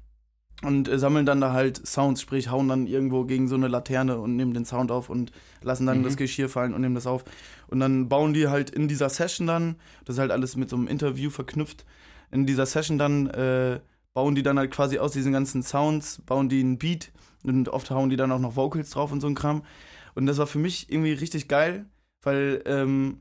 [0.63, 4.19] Und äh, sammeln dann da halt Sounds, sprich, hauen dann irgendwo gegen so eine Laterne
[4.19, 5.31] und nehmen den Sound auf und
[5.63, 6.03] lassen dann Mhm.
[6.05, 7.25] das Geschirr fallen und nehmen das auf.
[7.69, 10.75] Und dann bauen die halt in dieser Session dann, das ist halt alles mit so
[10.77, 11.85] einem Interview verknüpft,
[12.33, 13.79] in dieser Session dann äh,
[14.15, 17.13] bauen die dann halt quasi aus diesen ganzen Sounds, bauen die einen Beat
[17.45, 19.63] und oft hauen die dann auch noch Vocals drauf und so ein Kram.
[20.17, 21.87] Und das war für mich irgendwie richtig geil,
[22.23, 23.21] weil ähm,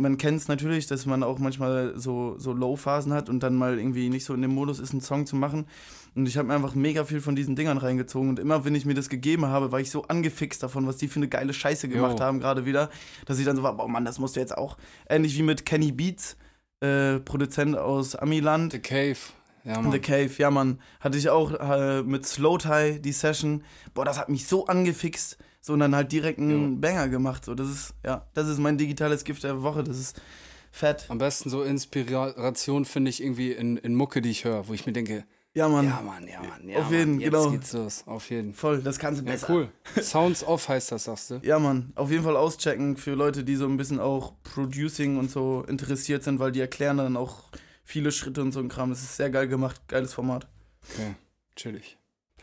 [0.00, 3.78] man kennt es natürlich, dass man auch manchmal so, so Low-Phasen hat und dann mal
[3.78, 5.66] irgendwie nicht so in dem Modus ist, einen Song zu machen.
[6.14, 8.30] Und ich habe mir einfach mega viel von diesen Dingern reingezogen.
[8.30, 11.08] Und immer, wenn ich mir das gegeben habe, war ich so angefixt davon, was die
[11.08, 12.24] für eine geile Scheiße gemacht Jo.
[12.24, 12.90] haben, gerade wieder,
[13.26, 14.76] dass ich dann so war, boah Mann, das musst du jetzt auch.
[15.08, 16.36] Ähnlich wie mit Kenny Beats,
[16.80, 18.72] äh, Produzent aus Amiland.
[18.72, 19.18] The Cave.
[19.64, 19.92] Ja, Mann.
[19.92, 20.80] The Cave, ja Mann.
[21.00, 23.62] Hatte ich auch äh, mit Slow Tie die Session.
[23.94, 25.36] Boah, das hat mich so angefixt.
[25.60, 27.44] So und dann halt direkt einen Banger gemacht.
[27.44, 29.84] So, das ist, ja, das ist mein digitales Gift der Woche.
[29.84, 30.20] Das ist
[30.72, 31.04] fett.
[31.08, 34.86] Am besten so Inspiration finde ich irgendwie in, in Mucke, die ich höre, wo ich
[34.86, 35.84] mir denke, Ja, Mann.
[35.84, 37.50] ja Mann, ja Mann, ja Auf jeden, Mann, jetzt genau.
[37.50, 38.54] geht's los, auf jeden.
[38.54, 39.50] Voll, das kannst du Ja, besser.
[39.52, 39.68] cool.
[40.02, 41.40] Sounds Off heißt das, sagst du?
[41.42, 41.92] Ja, Mann.
[41.96, 46.22] Auf jeden Fall auschecken für Leute, die so ein bisschen auch Producing und so interessiert
[46.22, 47.50] sind, weil die erklären dann auch
[47.84, 48.90] viele Schritte und so ein Kram.
[48.90, 49.80] Das ist sehr geil gemacht.
[49.88, 50.46] Geiles Format.
[50.94, 51.16] Okay,
[51.56, 51.98] chillig.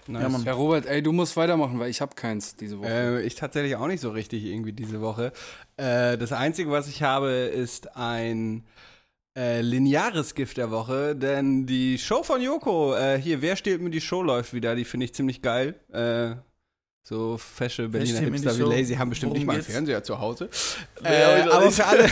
[0.07, 0.23] Nice.
[0.23, 0.43] Ja, Mann.
[0.43, 2.89] Ja, Robert, ey, du musst weitermachen, weil ich habe keins diese Woche.
[2.89, 5.31] Äh, ich tatsächlich auch nicht so richtig irgendwie diese Woche.
[5.77, 8.63] Äh, das Einzige, was ich habe, ist ein
[9.37, 13.89] äh, lineares Gift der Woche, denn die Show von Joko, äh, hier, wer stiehlt mir
[13.89, 15.75] die Show läuft wieder, die finde ich ziemlich geil.
[15.91, 16.35] Äh,
[17.03, 18.63] so fesche Berliner Hipster wie?
[18.63, 19.63] Lazy haben bestimmt Worum nicht mal einen?
[19.63, 20.49] Fernseher zu Hause.
[21.03, 22.03] Äh, aber für alle,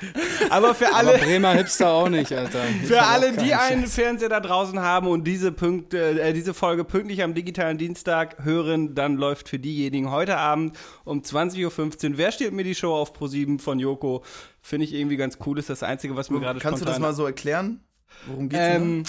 [0.50, 2.60] Aber für Aber alle, Bremer Hipster auch nicht, Alter.
[2.82, 3.86] Ich für auch alle, die einen.
[3.86, 8.94] Fernseher da draußen haben und diese, Punkte, äh, diese Folge pünktlich am digitalen Dienstag hören,
[8.94, 13.18] dann läuft für diejenigen heute Abend um 20.15 Uhr Wer steht mir die Show auf
[13.18, 14.22] Pro7 von Joko?
[14.60, 15.58] Finde ich irgendwie ganz cool.
[15.58, 17.80] Ist das Einzige, was mir gerade Kannst du das mal so erklären?
[18.26, 19.04] Worum geht's denn Ähm,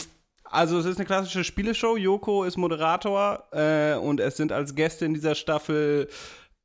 [0.52, 1.95] also es ist eine klassische Spieleshow.
[1.95, 6.10] Joko ist Moderator äh, und es sind als Gäste in dieser Staffel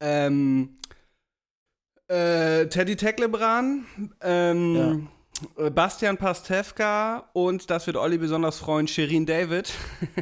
[0.00, 0.78] ähm,
[2.08, 3.86] äh, Teddy Teklebran,
[4.20, 5.08] ähm,
[5.56, 9.72] äh, Bastian Pastewka und das wird Olli besonders freuen, Shirin David.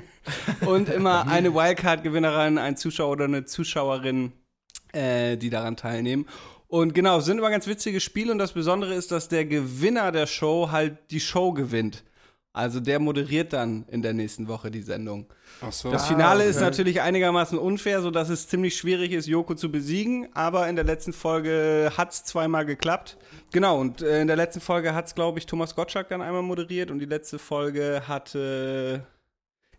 [0.67, 4.33] und immer eine Wildcard-Gewinnerin, ein Zuschauer oder eine Zuschauerin,
[4.93, 6.27] äh, die daran teilnehmen.
[6.69, 10.11] Und genau, es sind immer ganz witzige Spiele und das Besondere ist, dass der Gewinner
[10.11, 12.03] der Show halt die Show gewinnt.
[12.55, 15.27] Also der moderiert dann in der nächsten Woche die Sendung.
[15.63, 15.91] Ach so.
[15.91, 16.65] Das Ah, Finale ist okay.
[16.67, 20.29] natürlich einigermaßen unfair, sodass es ziemlich schwierig ist, Joko zu besiegen.
[20.35, 23.17] Aber in der letzten Folge hat es zweimal geklappt.
[23.53, 26.43] Genau, und äh, in der letzten Folge hat es, glaube ich, Thomas Gottschalk dann einmal
[26.43, 26.91] moderiert.
[26.91, 29.07] Und die letzte Folge hatte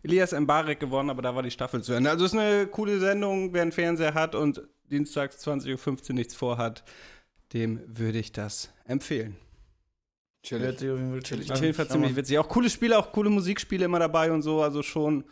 [0.02, 2.10] Elias Mbarek gewonnen, aber da war die Staffel zu Ende.
[2.10, 6.34] Also es ist eine coole Sendung, wer einen Fernseher hat und dienstags 20.15 Uhr nichts
[6.34, 6.82] vorhat,
[7.52, 9.36] dem würde ich das empfehlen.
[10.44, 10.64] Chillig.
[10.66, 11.62] Hört sich auf jeden Fall chillig Auf an.
[11.64, 12.38] jeden Fall ziemlich witzig.
[12.38, 14.62] Auch coole Spiele, auch coole Musikspiele immer dabei und so.
[14.62, 15.24] Also schon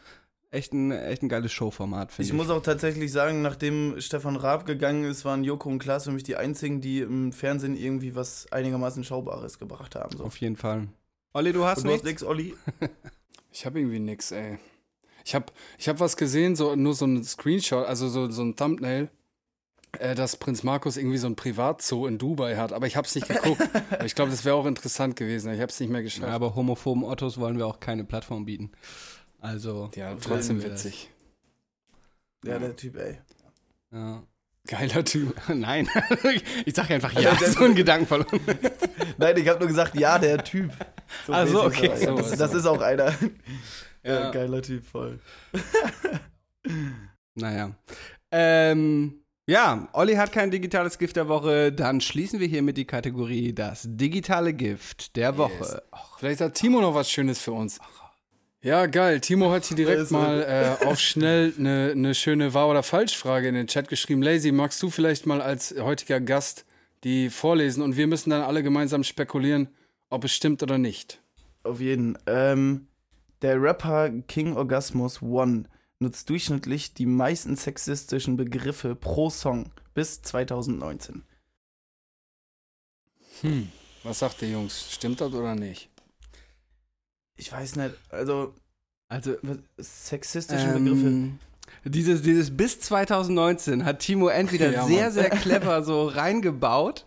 [0.51, 2.35] echt ein, echt ein geiles Showformat, finde Ich ich.
[2.35, 6.25] muss auch tatsächlich sagen, nachdem Stefan Raab gegangen ist, waren Joko und Klaas für mich
[6.25, 10.17] die einzigen, die im Fernsehen irgendwie was einigermaßen Schaubares gebracht haben.
[10.17, 10.25] So.
[10.25, 10.89] Auf jeden Fall.
[11.35, 12.23] Olli, du hast Und du hast nichts?
[12.23, 12.55] nix, Olli?
[13.55, 14.59] Ich habe irgendwie nix, ey.
[15.27, 15.45] Ich habe
[15.79, 19.11] ich hab was gesehen, so nur so ein Screenshot, also so, so ein Thumbnail,
[19.99, 22.73] dass Prinz Markus irgendwie so ein Privatzoo in Dubai hat.
[22.73, 23.61] Aber ich habe es nicht geguckt.
[24.05, 25.53] Ich glaube, das wäre auch interessant gewesen.
[25.53, 26.33] Ich habe es nicht mehr Ja, geschafft.
[26.33, 28.73] aber homophoben Ottos wollen wir auch keine Plattform bieten.
[29.41, 31.11] Also, Ja, wollen trotzdem witzig.
[32.45, 33.19] Ja, der Typ, ey.
[33.93, 34.23] Ja.
[34.67, 35.35] Geiler Typ.
[35.49, 35.89] Nein,
[36.65, 38.41] ich sag einfach ja, so ein Gedanken verloren.
[39.19, 40.71] Nein, ich habe nur gesagt, ja, der Typ.
[41.29, 41.91] Ach so, okay.
[41.97, 42.37] So, ja, das, so.
[42.37, 43.13] das ist auch einer.
[44.05, 44.31] Ja, Ja.
[44.31, 45.21] geiler Typ, voll.
[47.35, 47.73] Naja.
[48.31, 51.73] Ähm, ja, Olli hat kein digitales Gift der Woche.
[51.73, 55.83] Dann schließen wir hiermit die Kategorie das digitale Gift der Woche.
[56.19, 57.81] Vielleicht hat Timo noch was Schönes für uns.
[58.61, 59.21] Ja, geil.
[59.21, 63.55] Timo hat hier direkt mal äh, auf schnell eine eine schöne Wahr- oder Falsch-Frage in
[63.55, 64.23] den Chat geschrieben.
[64.23, 66.65] Lazy, magst du vielleicht mal als heutiger Gast
[67.03, 69.69] die vorlesen und wir müssen dann alle gemeinsam spekulieren,
[70.09, 71.21] ob es stimmt oder nicht.
[71.65, 72.17] Auf jeden.
[72.27, 72.87] Ähm,
[73.43, 75.65] der Rapper King Orgasmus One
[76.03, 81.25] nutzt durchschnittlich die meisten sexistischen Begriffe pro Song bis 2019.
[83.41, 83.69] Hm.
[84.05, 84.93] Was sagt ihr Jungs?
[84.93, 85.89] Stimmt das oder nicht?
[87.37, 88.55] Ich weiß nicht, also
[89.09, 89.37] Also,
[89.79, 91.07] sexistische Begriffe.
[91.07, 91.39] ähm,
[91.85, 97.07] dieses, dieses bis 2019 hat Timo entweder Ja, sehr, sehr clever so reingebaut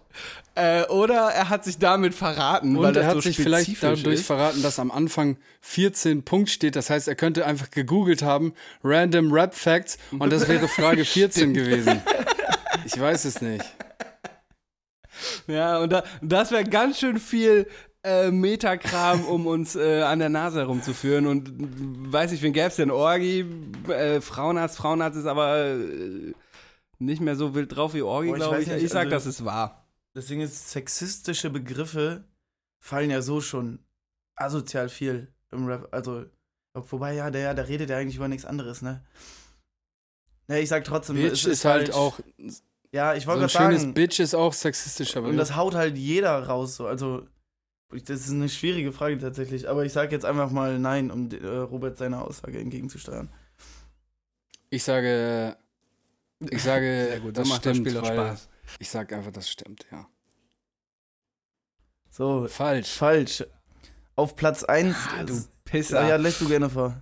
[0.56, 3.84] äh, oder er hat sich damit verraten, weil Und das er hat so sich vielleicht
[3.84, 4.26] dadurch ist.
[4.26, 6.76] verraten, dass am Anfang 14 Punkt steht.
[6.76, 11.54] Das heißt, er könnte einfach gegoogelt haben, Random Rap Facts, und das wäre Frage 14
[11.54, 12.02] gewesen.
[12.86, 13.66] Ich weiß es nicht.
[15.48, 17.68] Ja, und da, das wäre ganz schön viel
[18.04, 21.26] äh, Metakram, um uns äh, an der Nase herumzuführen.
[21.26, 21.54] Und äh,
[22.14, 22.92] weiß ich, wen gäbe es denn?
[22.92, 23.46] Orgi,
[23.88, 26.34] äh, Frauenarzt, Frauenarzt ist aber äh,
[27.00, 28.68] nicht mehr so wild drauf wie Orgi, glaube ich.
[28.68, 29.85] nicht, ich sag, also- das ist wahr.
[30.16, 32.24] Deswegen ist sexistische Begriffe
[32.80, 33.80] fallen ja so schon
[34.36, 35.90] asozial viel im Rap.
[35.92, 36.26] Also,
[36.74, 39.04] wobei ja, der, der redet ja eigentlich über nichts anderes, ne?
[40.48, 41.90] Ne, ich sag trotzdem, Bitch es ist halt falsch.
[41.90, 42.20] auch,
[42.92, 43.94] Ja, ich so wollte ein gerade schönes sagen.
[43.94, 45.38] Bitch ist auch sexistischer Und Begriff.
[45.38, 46.88] das haut halt jeder raus, so.
[46.88, 47.28] Also,
[47.92, 49.68] das ist eine schwierige Frage tatsächlich.
[49.70, 53.30] Aber ich sag jetzt einfach mal nein, um äh, Robert seiner Aussage entgegenzusteuern.
[54.70, 55.58] Ich sage,
[56.40, 58.50] ich sage, Sehr gut, das so macht das stimmt, Spiel auch Spaß.
[58.80, 60.08] Ich sag einfach, das stimmt, ja.
[62.10, 62.90] So, Falsch.
[62.90, 63.44] falsch.
[64.16, 64.96] Auf Platz 1.
[65.18, 66.08] Ah, du ja, Pisser.
[66.08, 67.02] ja, lässt du gerne vor.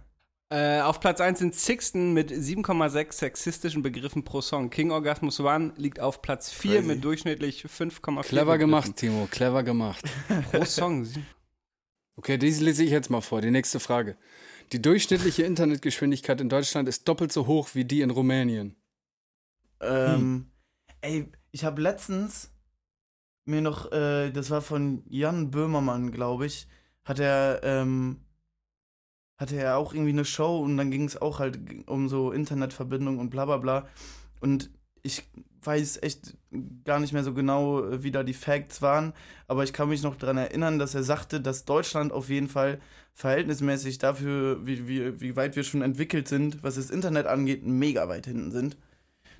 [0.49, 4.69] Äh, auf Platz 1 sind Sixten mit 7,6 sexistischen Begriffen pro Song.
[4.69, 6.87] King Orgasmus One liegt auf Platz 4 Crazy.
[6.87, 10.03] mit durchschnittlich 5,4 Clever gemacht, Timo, clever gemacht.
[10.51, 11.07] pro Song.
[12.15, 13.41] Okay, diese lese ich jetzt mal vor.
[13.41, 14.15] Die nächste Frage.
[14.71, 18.75] Die durchschnittliche Internetgeschwindigkeit in Deutschland ist doppelt so hoch wie die in Rumänien.
[19.81, 20.51] Ähm,
[21.01, 22.51] ey, ich habe letztens
[23.45, 26.67] mir noch, äh, das war von Jan Böhmermann, glaube ich,
[27.05, 28.21] hat er, ähm,
[29.37, 33.19] hatte er auch irgendwie eine Show und dann ging es auch halt um so Internetverbindung
[33.19, 33.87] und bla bla bla.
[34.41, 34.71] Und
[35.03, 35.23] ich
[35.61, 36.37] weiß echt
[36.85, 39.13] gar nicht mehr so genau, wie da die Facts waren,
[39.47, 42.79] aber ich kann mich noch daran erinnern, dass er sagte, dass Deutschland auf jeden Fall
[43.13, 48.07] verhältnismäßig dafür, wie, wie, wie weit wir schon entwickelt sind, was das Internet angeht, mega
[48.09, 48.77] weit hinten sind.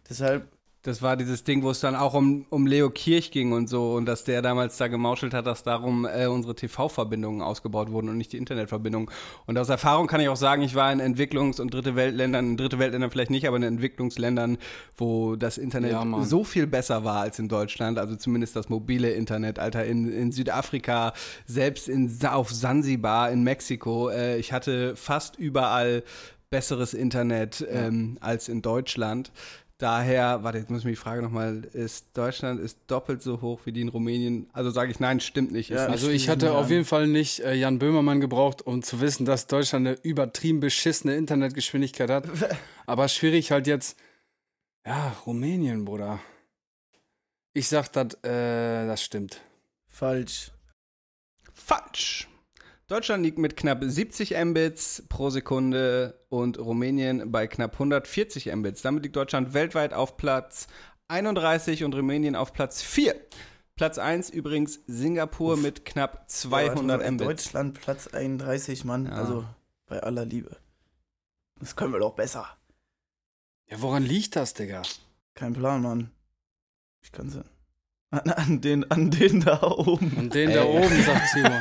[0.10, 0.48] Deshalb
[0.84, 3.94] Das war dieses Ding, wo es dann auch um, um Leo Kirch ging und so
[3.94, 8.18] und dass der damals da gemauschelt hat, dass darum äh, unsere TV-Verbindungen ausgebaut wurden und
[8.18, 9.10] nicht die Internetverbindung.
[9.46, 12.58] Und aus Erfahrung kann ich auch sagen, ich war in Entwicklungs- und Dritte Weltländern, in
[12.58, 14.58] Dritte Weltländern vielleicht nicht, aber in Entwicklungsländern,
[14.98, 19.10] wo das Internet Ja, so viel besser war als in Deutschland, also zumindest das mobile
[19.10, 21.14] Internet, Alter, in, in Südafrika,
[21.46, 26.04] selbst in, auf Sansibar, in Mexiko, äh, ich hatte fast überall
[26.54, 29.32] besseres Internet ähm, als in Deutschland.
[29.80, 33.62] Daher, warte, jetzt muss ich mir die Frage nochmal, ist Deutschland ist doppelt so hoch
[33.66, 34.48] wie die in Rumänien?
[34.54, 35.70] Also sage ich nein, stimmt nicht.
[35.70, 38.84] Ja, nicht Also ich hatte mich auf jeden Fall nicht äh, Jan Böhmermann gebraucht, um
[38.84, 42.30] zu wissen, dass Deutschland eine übertrieben beschissene Internetgeschwindigkeit hat.
[42.86, 43.98] Aber schwierig halt jetzt.
[44.86, 46.20] Ja, Rumänien, Bruder.
[47.54, 49.42] Ich sag, dat, äh, das stimmt.
[49.88, 50.52] Falsch.
[51.54, 52.28] Falsch.
[52.88, 58.82] Deutschland liegt mit knapp 70 Mbits pro Sekunde und Rumänien bei knapp 140 Mbits.
[58.82, 60.68] Damit liegt Deutschland weltweit auf Platz
[61.08, 63.16] 31 und Rumänien auf Platz 4.
[63.76, 67.28] Platz 1 übrigens Singapur mit knapp 200 Ja, Mbits.
[67.28, 69.06] Deutschland Platz 31, Mann.
[69.06, 69.14] Ja.
[69.14, 69.46] Also
[69.88, 70.58] bei aller Liebe.
[71.60, 72.48] Das können wir doch besser.
[73.68, 74.82] Ja, woran liegt das, Digga?
[75.34, 76.12] Kein Plan, Mann.
[77.02, 77.44] Ich kann's ja.
[78.14, 80.12] An, an, den, an den da oben.
[80.18, 81.60] Und den da oben, sagt Simon.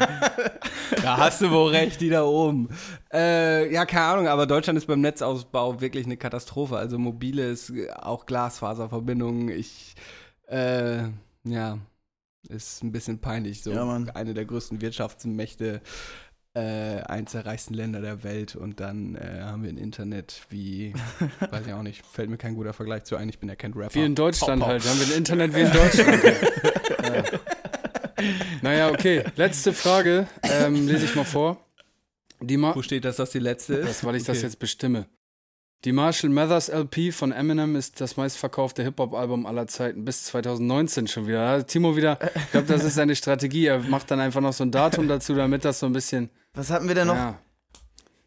[1.02, 2.68] Da hast du wohl recht, die da oben.
[3.10, 6.76] Äh, ja, keine Ahnung, aber Deutschland ist beim Netzausbau wirklich eine Katastrophe.
[6.76, 9.48] Also mobile ist äh, auch Glasfaserverbindungen.
[9.48, 9.94] Ich,
[10.48, 11.04] äh,
[11.44, 11.78] ja,
[12.48, 13.62] ist ein bisschen peinlich.
[13.62, 14.10] So Ja, Mann.
[14.10, 15.80] eine der größten Wirtschaftsmächte,
[16.54, 20.92] äh, eins der reichsten Länder der Welt und dann äh, haben wir ein Internet wie,
[21.50, 23.28] weiß ich auch nicht, fällt mir kein guter Vergleich zu ein.
[23.28, 23.94] Ich bin ja kein Rapper.
[23.94, 24.82] Wie in Deutschland Pop, pop.
[24.82, 24.84] halt.
[24.84, 26.22] Haben wir ein Internet wie in Deutschland.
[27.04, 27.24] ja.
[28.60, 29.24] Naja, okay.
[29.36, 30.28] Letzte Frage.
[30.42, 31.64] Ähm, lese ich mal vor.
[32.40, 33.88] Die Ma Wo steht das, dass die letzte ist?
[33.88, 34.46] das, weil ich das Okay.
[34.46, 35.06] jetzt bestimme.
[35.84, 41.26] Die Marshall Mathers LP von Eminem ist das meistverkaufte Hip-Hop-Album aller Zeiten bis 2019 schon
[41.26, 41.66] wieder.
[41.66, 43.66] Timo wieder, ich glaube, das ist seine Strategie.
[43.66, 46.30] Er macht dann einfach noch so ein Datum dazu, damit das so ein bisschen.
[46.54, 47.16] Was hatten wir denn noch?
[47.16, 47.38] Ja.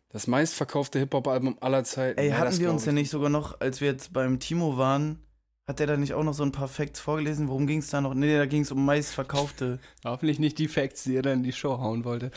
[0.09, 2.19] Das meistverkaufte Hip-Hop-Album aller Zeiten.
[2.19, 4.77] Ey, Ja, hatten wir uns ich ja nicht sogar noch, als wir jetzt beim Timo
[4.77, 5.19] waren,
[5.65, 7.47] hat der da nicht auch noch so ein paar Facts vorgelesen?
[7.47, 8.13] Worum ging es da noch?
[8.15, 9.79] Nee, da ging es um meistverkaufte.
[10.03, 12.31] Hoffentlich nicht die Facts, die er dann in die Show hauen wollte.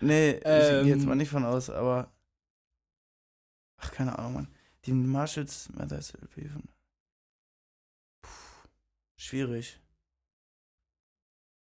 [0.00, 0.84] Nee, ich Ähm.
[0.86, 2.10] gehe jetzt mal nicht von aus, aber.
[3.78, 4.48] Ach, keine Ahnung, Mann.
[4.84, 6.62] Die Marshalls Mathers LP von.
[8.22, 8.28] Puh,
[9.16, 9.80] schwierig.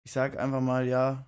[0.04, 1.26] Ich sag einfach mal ja.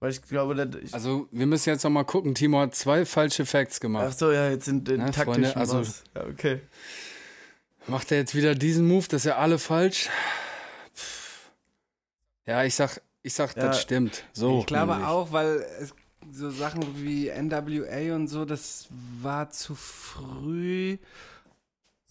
[0.00, 2.34] Weil ich glaube, dass ich, Also, wir müssen jetzt noch mal gucken.
[2.34, 4.18] Timo hat zwei falsche Facts Ach gemacht.
[4.18, 6.04] so, ja, jetzt sind äh, Ne, taktischen Freunde, also- was.
[6.14, 6.60] Ja, okay.
[7.86, 9.06] Macht er jetzt wieder diesen Move?
[9.08, 10.08] Das ist ja alle falsch.
[10.94, 11.50] Pff.
[12.46, 13.66] Ja, ich sag, ich sag, Ja.
[13.68, 14.24] das stimmt.
[14.32, 14.60] So.
[14.60, 15.08] ich glaube nämlich.
[15.08, 15.94] auch, weil es,
[16.32, 18.88] so Sachen wie NWA und so, das
[19.20, 20.98] war zu früh.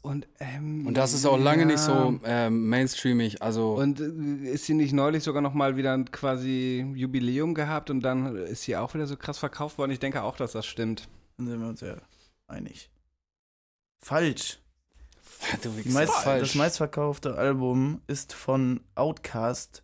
[0.04, 1.68] Und, ähm, Und das ist auch lange ja.
[1.68, 3.42] nicht so ähm, mainstreamig.
[3.42, 7.90] Also, Und äh, ist sie nicht neulich sogar noch mal wieder ein quasi Jubiläum gehabt
[7.90, 9.92] und dann ist sie auch wieder so krass verkauft worden?
[9.92, 11.08] Ich denke auch, dass das stimmt.
[11.38, 11.96] Dann sind wir uns ja
[12.48, 12.90] einig.
[14.02, 14.60] Falsch.
[15.86, 16.50] meist, falsch.
[16.50, 19.84] das meistverkaufte Album ist von Outkast,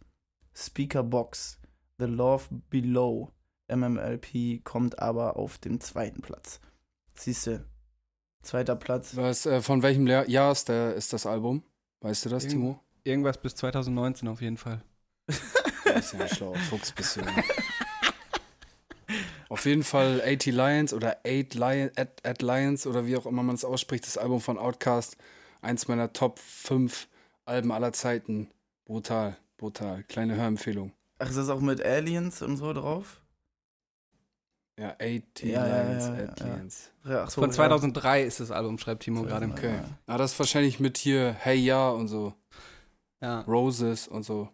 [0.54, 1.60] Speaker Box,
[1.98, 3.32] The Love Below.
[3.76, 6.60] MMLP kommt aber auf den zweiten Platz.
[7.16, 7.66] Siehst du,
[8.44, 9.16] zweiter Platz.
[9.16, 11.64] Was, äh, von welchem Jahr ist, der, ist das Album?
[12.02, 12.80] Weißt du das, Irgend- Timo?
[13.04, 14.82] Irgendwas bis 2019 auf jeden Fall.
[15.28, 17.22] Du bist ja ein schlauer Fuchs, bist du.
[19.50, 23.42] Auf jeden Fall 80 Lions oder 8 Lion, at, at Lions oder wie auch immer
[23.42, 25.18] man es ausspricht, das Album von Outkast.
[25.62, 27.08] Eins meiner Top 5
[27.46, 28.50] Alben aller Zeiten.
[28.86, 30.04] Brutal, brutal.
[30.04, 30.92] Kleine Hörempfehlung.
[31.18, 33.22] Ach, ist das auch mit Aliens und so drauf?
[34.80, 36.40] Ja, 80 Ja, Lions, ja, ja, at.
[36.40, 36.92] Lions.
[37.04, 37.56] Ach so, Von ja.
[37.56, 39.76] 2003 ist das Album, schreibt Timo gerade im Okay.
[39.76, 39.84] Ja.
[40.08, 42.34] Ah, das ist wahrscheinlich mit hier Hey Ja und so.
[43.22, 43.42] Ja.
[43.42, 44.50] Roses und so.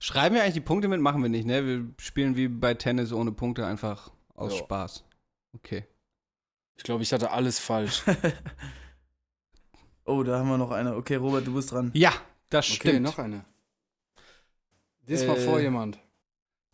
[0.00, 1.00] Schreiben wir eigentlich die Punkte mit?
[1.00, 1.64] Machen wir nicht, ne?
[1.64, 4.58] Wir spielen wie bei Tennis ohne Punkte einfach aus Ja.
[4.58, 5.04] Spaß.
[5.54, 5.86] Okay.
[6.76, 8.02] Ich glaube, ich hatte alles falsch.
[10.04, 10.96] oh, da haben wir noch eine.
[10.96, 11.90] Okay, Robert, du bist dran.
[11.94, 12.12] Ja,
[12.50, 13.02] das Okay, stimmt.
[13.02, 13.44] noch eine.
[15.08, 15.98] Diesmal Äh, vor jemand.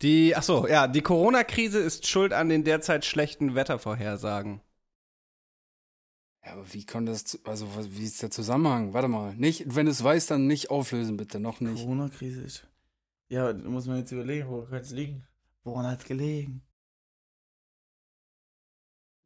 [0.01, 4.61] Die, ach so, ja, die Corona-Krise ist schuld an den derzeit schlechten Wettervorhersagen.
[6.45, 8.93] Ja, aber wie konnte das, zu- also was- wie ist der Zusammenhang?
[8.93, 11.81] Warte mal, nicht, wenn du es weißt, dann nicht auflösen bitte, noch nicht.
[11.81, 12.67] Corona-Krise ist.
[13.29, 15.25] Ja, da muss man jetzt überlegen, woran kann es liegen?
[15.63, 16.61] Woran hat es gelegen?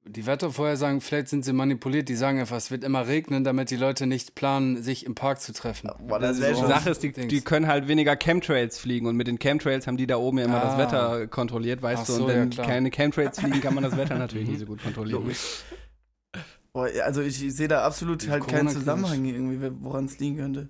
[0.05, 3.75] Die Wettervorhersagen, vielleicht sind sie manipuliert, die sagen einfach, es wird immer regnen, damit die
[3.75, 5.91] Leute nicht planen, sich im Park zu treffen.
[6.07, 9.17] Boah, das ist wär Die Sache ist, die, die können halt weniger Chemtrails fliegen und
[9.17, 10.77] mit den Chemtrails haben die da oben ja immer das Ah.
[10.79, 12.11] Wetter kontrolliert, weißt Ach du?
[12.13, 14.81] so, Und wenn ja, keine Chemtrails fliegen, kann man das Wetter natürlich nicht so gut
[14.81, 15.29] kontrollieren.
[16.73, 20.37] Boah, also ich, ich sehe da absolut Die halt keinen Zusammenhang irgendwie, woran es liegen
[20.37, 20.69] könnte.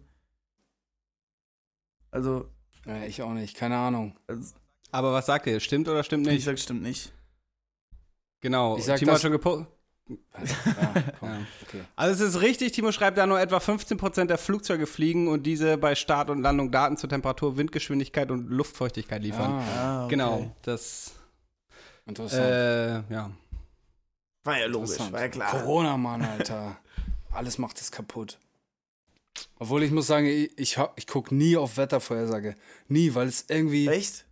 [2.12, 2.50] Also,
[2.86, 4.18] Ja, ich auch nicht, keine Ahnung.
[4.28, 4.54] also
[4.92, 5.60] Aber was sagt ihr?
[5.60, 6.44] Stimmt oder stimmt ich nicht?
[6.46, 7.14] sag, stimmt nicht.
[8.42, 8.78] Genau.
[8.78, 9.68] Ich sag Timo hat das- schon gepostet.
[10.10, 11.38] Ja, komm, Ja.
[11.62, 11.82] okay.
[11.96, 15.78] Also es ist richtig, Timo schreibt da nur etwa 15% der Flugzeuge fliegen und diese
[15.78, 19.52] bei Start und Landung Daten zur Temperatur, Windgeschwindigkeit und Luftfeuchtigkeit liefern.
[19.52, 20.10] Ah, Ah, okay.
[20.10, 21.12] Genau, das,
[22.08, 22.42] interessant.
[22.44, 23.30] äh, ja.
[24.46, 25.52] War ja logisch, war ja klar.
[25.52, 26.78] Corona, Mann, Alter.
[27.32, 28.40] Alles macht es kaputt.
[29.60, 32.56] Obwohl ich muss sagen, ich, ich, ich gucke nie auf Wettervorhersage.
[32.88, 33.88] Nie, weil es irgendwie.
[33.88, 34.26] Echt?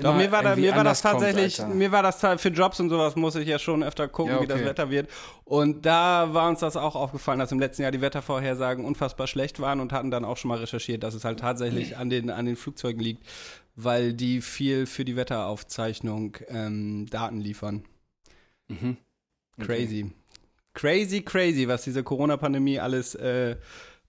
[0.00, 1.74] Doch, mir war, da, mir war das kommt, tatsächlich, Alter.
[1.74, 4.46] mir war das für Jobs und sowas muss ich ja schon öfter gucken, Ja, wie
[4.46, 4.66] das okay.
[4.68, 5.08] Wetter wird.
[5.44, 9.60] Und da war uns das auch aufgefallen, dass im letzten Jahr die Wettervorhersagen unfassbar schlecht
[9.60, 12.46] waren und hatten dann auch schon mal recherchiert, dass es halt tatsächlich an den, an
[12.46, 13.24] den Flugzeugen liegt,
[13.76, 17.84] weil die viel für die Wetteraufzeichnung ähm, Daten liefern.
[18.68, 18.96] Mhm.
[19.60, 20.10] Crazy.
[20.74, 23.56] Crazy, crazy, was diese Corona-Pandemie alles äh,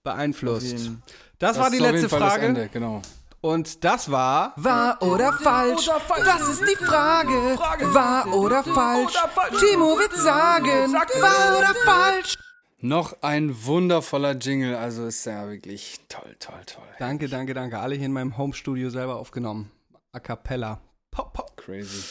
[0.04, 0.72] beeinflusst.
[0.72, 1.02] Jeden-
[1.38, 2.46] Das, war die letzte Fall das Frage.
[2.46, 3.02] Ende, genau.
[3.40, 4.52] Und das war.
[4.56, 5.88] Wahr oder falsch?
[6.24, 7.58] Das ist die Frage.
[7.94, 9.14] Wahr oder falsch?
[9.58, 10.92] Timo wird sagen.
[10.92, 12.36] Wahr oder falsch?
[12.82, 16.84] Noch ein wundervoller Jingle, also ist ja wirklich toll, toll, toll.
[16.98, 17.78] Danke, danke, danke.
[17.78, 19.70] Alle hier in meinem Homestudio selber aufgenommen.
[20.12, 20.80] A cappella.
[21.10, 21.56] Pop, pop.
[21.56, 22.02] Crazy.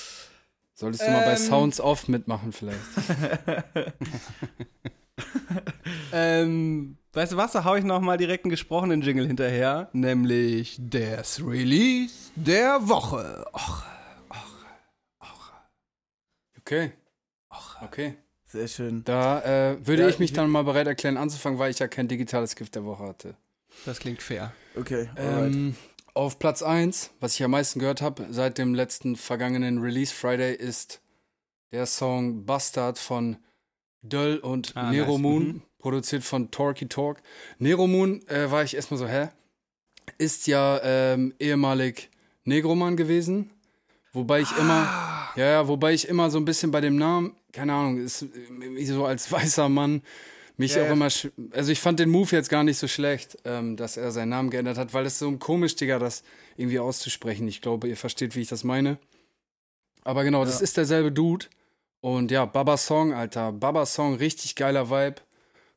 [0.76, 1.38] Solltest du mal bei Ähm.
[1.38, 2.80] Sounds Off mitmachen, vielleicht.
[6.12, 10.78] Ähm, weißt du was, da hau ich noch mal direkt einen gesprochenen Jingle hinterher, nämlich
[10.80, 13.46] das Release der Woche.
[13.54, 13.84] Och,
[16.58, 16.92] Okay.
[17.82, 18.16] Okay.
[18.46, 19.04] Sehr schön.
[19.04, 19.42] Da
[19.72, 22.08] äh, würde Ja, ich mich ich- dann mal bereit erklären anzufangen, weil ich ja kein
[22.08, 23.36] digitales Gift der Woche hatte.
[23.86, 24.52] das klingt fair.
[24.76, 25.10] Okay.
[25.16, 25.76] Ähm,
[26.14, 30.54] auf Platz 1, was ich am meisten gehört habe seit dem letzten vergangenen Release Friday,
[30.56, 31.02] ist
[31.72, 33.38] der Song Bastard von
[34.02, 35.22] Döll und Ah, Nero nice.
[35.22, 35.62] Moon, Mhm.
[35.80, 37.18] produziert von Torky Talk.
[37.58, 39.30] Nero Moon äh, war ich erstmal so, hä?
[40.18, 42.10] Ist ja ähm, ehemalig
[42.46, 43.52] Negroman gewesen.
[44.14, 45.30] Wobei ich immer, Ah.
[45.36, 48.86] ja, ja, wobei ich immer so ein bisschen bei dem Namen, keine Ahnung, ist äh,
[48.86, 50.02] so als weißer Mann
[50.58, 51.06] mich Ja, auch immer,
[51.52, 54.50] also ich fand den Move jetzt gar nicht so schlecht, ähm, dass er seinen Namen
[54.50, 56.24] geändert hat, weil es so komisch, Digga, das
[56.58, 57.48] irgendwie auszusprechen.
[57.48, 58.98] Ich glaube, ihr versteht, wie ich das meine.
[60.04, 60.64] Aber genau, das Ja.
[60.64, 61.46] ist derselbe Dude.
[62.02, 63.52] Und ja, Baba Song, Alter.
[63.52, 65.16] Baba Song, richtig geiler Vibe.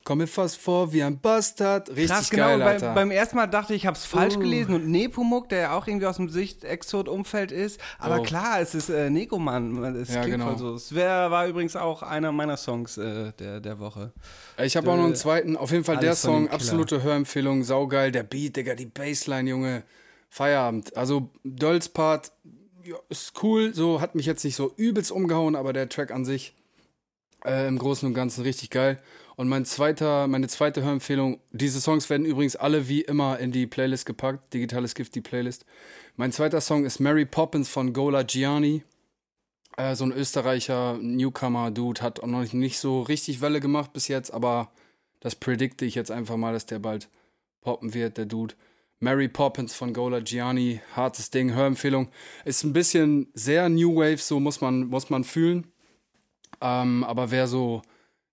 [0.04, 1.88] Komm mir fast vor wie ein Bastard.
[1.90, 2.46] Richtig Krass, genau.
[2.46, 2.92] geil, bei, Alter.
[2.94, 4.40] beim ersten Mal dachte ich, ich habe es falsch Uh.
[4.40, 7.80] gelesen und Nepomuk, der ja auch irgendwie aus dem Sicht-Exot-Umfeld ist.
[8.00, 8.22] Aber Oh.
[8.22, 9.82] klar, es ist äh, Negoman.
[9.94, 10.46] Es Ja, klingt genau.
[10.50, 10.74] voll so.
[10.74, 14.12] Es wär, war übrigens auch einer meiner Songs äh, der, der Woche.
[14.60, 15.56] Ich habe auch noch einen zweiten.
[15.56, 18.10] Auf jeden Fall der Song, absolute Hörempfehlung, saugeil.
[18.10, 19.82] Der Beat, Digga, die Bassline, Junge.
[20.30, 20.96] Feierabend.
[20.96, 22.32] Also, Dölls Part
[22.84, 23.74] ja, ist cool.
[23.74, 26.54] So hat mich jetzt nicht so übelst umgehauen, aber der Track an sich
[27.44, 29.00] äh, im Großen und Ganzen richtig geil.
[29.36, 33.66] Und mein zweiter, meine zweite Hörempfehlung, diese Songs werden übrigens alle wie immer in die
[33.66, 34.52] Playlist gepackt.
[34.52, 35.64] Digitales Gift, die Playlist.
[36.16, 38.82] Mein zweiter Song ist Mary Poppins von Gola Gianni.
[39.76, 44.70] Äh, so ein Österreicher Newcomer-Dude hat noch nicht so richtig Welle gemacht bis jetzt, aber
[45.20, 47.08] das predikte ich jetzt einfach mal, dass der bald
[47.62, 48.54] poppen wird, der Dude.
[49.02, 52.08] Mary Poppins von Gola Gianni, hartes Ding, Hörempfehlung.
[52.44, 55.66] Ist ein bisschen sehr New Wave, so muss man, muss man fühlen.
[56.60, 57.82] Ähm, aber wer so,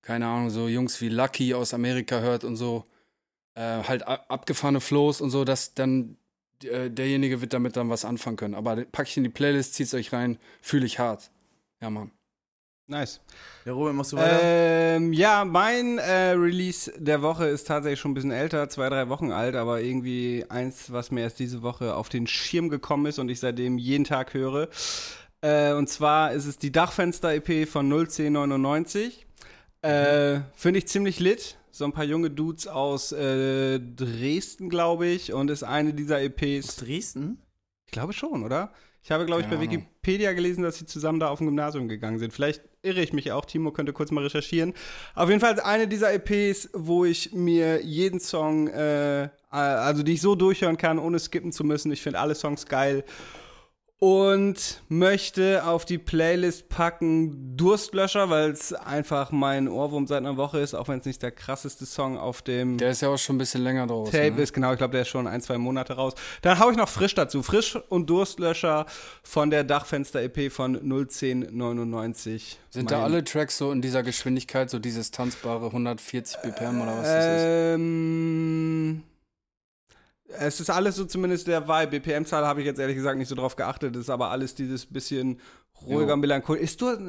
[0.04, 2.86] keine Ahnung, so Jungs wie Lucky aus Amerika hört und so,
[3.56, 6.18] äh, halt abgefahrene Flows und so, dass dann
[6.64, 8.54] äh, derjenige wird damit dann was anfangen können.
[8.54, 11.32] Aber pack ich in die Playlist, zieht's euch rein, fühle ich hart.
[11.82, 12.12] Ja, Mann.
[12.90, 13.22] Nice.
[13.66, 14.40] Ja, Robert, machst du weiter?
[14.42, 19.10] Ähm, ja, mein äh, Release der Woche ist tatsächlich schon ein bisschen älter, zwei, drei
[19.10, 23.20] Wochen alt, aber irgendwie eins, was mir erst diese Woche auf den Schirm gekommen ist
[23.20, 24.70] und ich seitdem jeden Tag höre.
[25.42, 29.28] Äh, und zwar ist es die Dachfenster-EP von 01099.
[29.84, 31.60] Äh, Finde ich ziemlich lit.
[31.70, 36.78] So ein paar junge Dudes aus äh, Dresden, glaube ich, und ist eine dieser EPs.
[36.78, 37.40] Dresden?
[37.86, 38.74] Ich glaube schon, oder?
[39.04, 39.62] Ich habe, glaube ich, bei.
[39.62, 42.34] Wikipedia gelesen, dass sie zusammen da auf dem Gymnasium gegangen sind.
[42.34, 43.46] Vielleicht irre ich mich auch.
[43.46, 44.74] Timo könnte kurz mal recherchieren.
[45.16, 50.22] Auf jeden Fall eine dieser EPs, wo ich mir jeden Song, äh, also die ich
[50.22, 51.92] so durchhören kann, ohne skippen zu müssen.
[51.92, 53.04] Ich finde alle Songs geil.
[54.00, 60.60] Und möchte auf die Playlist packen Durstlöscher, weil es einfach mein Ohrwurm seit einer Woche
[60.60, 63.36] ist, auch wenn es nicht der krasseste Song auf dem Der ist ja auch schon
[63.36, 64.14] ein bisschen länger draußen.
[64.14, 64.42] Tape ne?
[64.42, 66.14] ist, genau, ich glaube, der ist schon ein, zwei Monate raus.
[66.44, 67.44] Dann hau ich noch frisch dazu.
[67.44, 68.86] Frisch und Durstlöscher
[69.22, 72.58] von der Dachfenster-EP von 01099.
[72.70, 76.96] Sind da Mein- alle Tracks so in dieser Geschwindigkeit, so dieses tanzbare 140 BPM oder
[76.96, 77.76] was das ist?
[77.76, 79.04] Ähm.
[80.38, 82.00] Es ist alles so zumindest der Vibe.
[82.00, 83.96] BPM-Zahl habe ich jetzt ehrlich gesagt nicht so drauf geachtet.
[83.96, 85.40] Es ist aber alles dieses bisschen
[85.82, 86.64] ruhiger, melancholisch.
[86.64, 87.02] Ist Durst,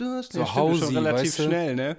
[0.00, 1.42] Durst So ja, stimmt, ist Hausi, schon relativ weißt du?
[1.44, 1.96] schnell, ne?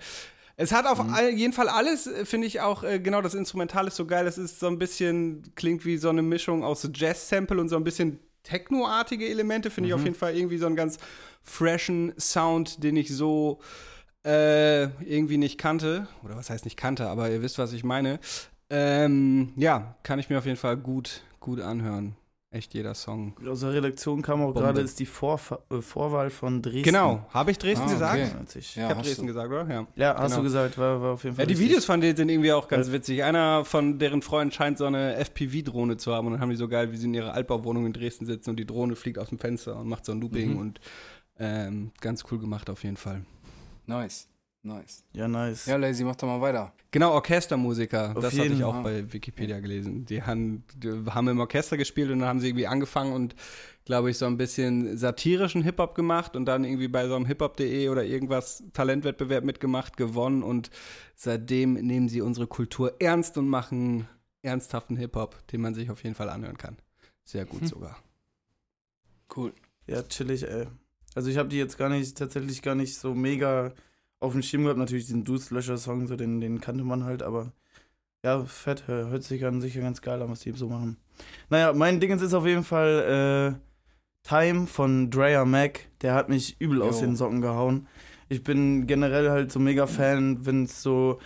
[0.60, 3.88] Es hat auf all, jeden Fall alles, äh, finde ich auch, äh, genau, das Instrumental
[3.88, 4.26] ist so geil.
[4.26, 7.84] Es ist so ein bisschen, klingt wie so eine Mischung aus Jazz-Sample und so ein
[7.84, 9.70] bisschen Techno-artige Elemente.
[9.70, 10.97] Finde ich auf jeden Fall irgendwie so einen ganz
[11.43, 13.60] freshen Sound, den ich so
[14.26, 16.08] äh, irgendwie nicht kannte.
[16.24, 18.20] Oder was heißt nicht kannte, aber ihr wisst, was ich meine.
[18.70, 22.15] Ähm, ja, kann ich mir auf jeden Fall gut, gut anhören.
[22.49, 23.34] Echt jeder Song.
[23.45, 26.84] Aus der Redaktion kam auch gerade, ist die Vorfa äh, Vorwahl von Dresden.
[26.84, 27.26] Genau.
[27.30, 28.13] Habe ich Dresden Ah, gesagt?
[28.22, 28.59] okay.
[28.59, 29.28] Ich Ja, ich habe Dresden du.
[29.28, 29.68] gesagt, oder?
[29.70, 29.88] Ja.
[29.97, 30.38] Ja, hast Genau.
[30.38, 31.43] du gesagt, war, war auf jeden Fall.
[31.43, 31.59] Ja, die.
[31.59, 32.93] Videos von denen sind irgendwie auch ganz Ja.
[32.93, 33.22] witzig.
[33.24, 36.70] Einer von deren Freunden scheint so eine FPV-Drohne zu haben und dann haben die so
[36.70, 39.39] geil, wie sie in ihrer Altbauwohnung in Dresden sitzen und die Drohne fliegt aus dem
[39.39, 40.57] Fenster und macht so ein Looping Mhm.
[40.57, 40.80] und
[41.39, 43.24] ähm, ganz cool gemacht auf jeden Fall.
[43.88, 44.30] Nice.
[44.68, 45.03] Nice.
[45.13, 45.65] Ja, nice.
[45.65, 46.74] Ja, Lazy, mach doch mal weiter.
[46.91, 48.09] Genau, Orchestermusiker.
[48.09, 49.03] Auf das hatte jeden ich auch Fall.
[49.03, 50.05] bei Wikipedia gelesen.
[50.05, 53.36] Die haben, die haben im Orchester gespielt und dann haben sie irgendwie angefangen und,
[53.86, 57.88] glaube ich, so ein bisschen satirischen Hip-Hop gemacht und dann irgendwie bei so einem hiphop.de
[57.89, 60.70] oder irgendwas Talentwettbewerb mitgemacht, gewonnen und
[61.15, 64.07] seitdem nehmen sie unsere Kultur ernst und machen
[64.41, 66.78] ernsthaften Hip-Hop, den man sich auf jeden Fall anhören kann.
[67.24, 67.68] Sehr gut Hm.
[67.68, 67.97] sogar.
[69.36, 69.53] Cool.
[69.88, 70.68] Ja, chillig, ey.
[71.15, 73.74] Also ich habe die jetzt gar nicht, tatsächlich gar nicht so mega
[74.20, 74.80] auf dem Schirm gehabt.
[74.80, 77.53] Natürlich diesen Dudelöscher-Song, so den, den kannte man halt, aber
[78.26, 80.97] ja, fett, hör- hört sich an sicher ganz geil an, was die so machen.
[81.49, 85.82] Naja, mein Dingens ist auf jeden Fall äh, Time von Dreyer Mac.
[86.01, 87.07] Der hat mich übel aus Jo.
[87.07, 87.88] den Socken gehauen.
[88.30, 91.20] Ich bin generell halt so mega Fan, wenn es so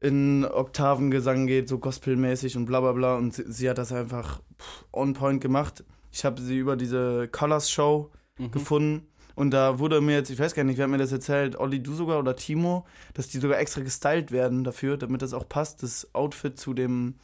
[0.00, 3.16] in Oktavengesang geht, so gospelmäßig und bla bla bla.
[3.16, 5.84] Und sie, sie hat das einfach pff, on point gemacht.
[6.12, 8.50] Ich habe sie über diese Colors Show Mhm.
[8.52, 9.06] gefunden.
[9.40, 11.82] Und da wurde mir jetzt, ich weiß gar nicht, wer hat mir das erzählt, Olli,
[11.82, 12.84] du sogar oder Timo,
[13.14, 17.14] dass die sogar extra gestylt werden dafür, damit das auch passt, das Outfit zu dem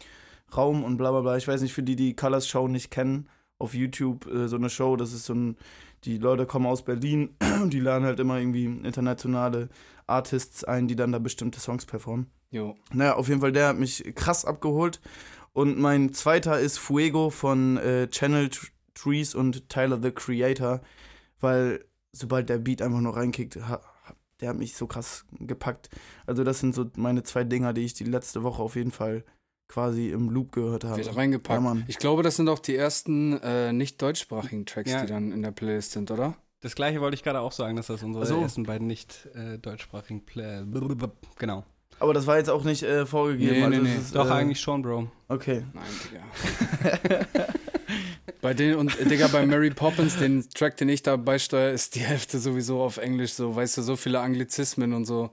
[0.56, 1.36] Raum und bla bla bla.
[1.36, 4.70] Ich weiß nicht, für die, die Colors Show nicht kennen, auf YouTube äh, so eine
[4.70, 5.58] Show, das ist so ein,
[6.04, 9.68] die Leute kommen aus Berlin und die laden halt immer irgendwie internationale
[10.06, 12.30] Artists ein, die dann da bestimmte Songs performen.
[12.50, 12.76] Jo.
[12.94, 15.02] Naja, auf jeden Fall, der hat mich krass abgeholt.
[15.52, 18.48] Und mein zweiter ist Fuego von äh, Channel
[18.94, 20.80] Trees und Tyler the Creator,
[21.40, 21.84] weil
[22.18, 23.58] sobald der Beat einfach noch reinkickt,
[24.40, 25.88] der hat mich so krass gepackt.
[26.26, 29.24] Also das sind so meine zwei Dinger, die ich die letzte Woche auf jeden Fall
[29.68, 30.96] quasi im Loop gehört habe.
[30.96, 31.62] Wird reingepackt.
[31.62, 35.00] Ja, ich glaube, das sind auch die ersten äh, nicht deutschsprachigen Tracks, Ja.
[35.02, 36.36] die dann in der Playlist sind, oder?
[36.60, 38.40] Das gleiche wollte ich gerade auch sagen, dass das unsere Ach so.
[38.40, 40.64] ersten beiden nicht äh, deutschsprachigen Play
[41.38, 41.64] Genau.
[41.98, 43.56] Aber das war jetzt auch nicht äh, vorgegeben.
[43.56, 43.96] Nee, also nee, nee.
[43.96, 45.10] Ist, Doch, äh, eigentlich schon, Bro.
[45.28, 45.64] Okay.
[45.72, 47.26] Nein, Digga.
[48.40, 51.94] bei den und äh, Digga, bei Mary Poppins, den Track, den ich da beisteuere, ist
[51.94, 55.30] die Hälfte sowieso auf Englisch, so, weißt du, so viele Anglizismen und so.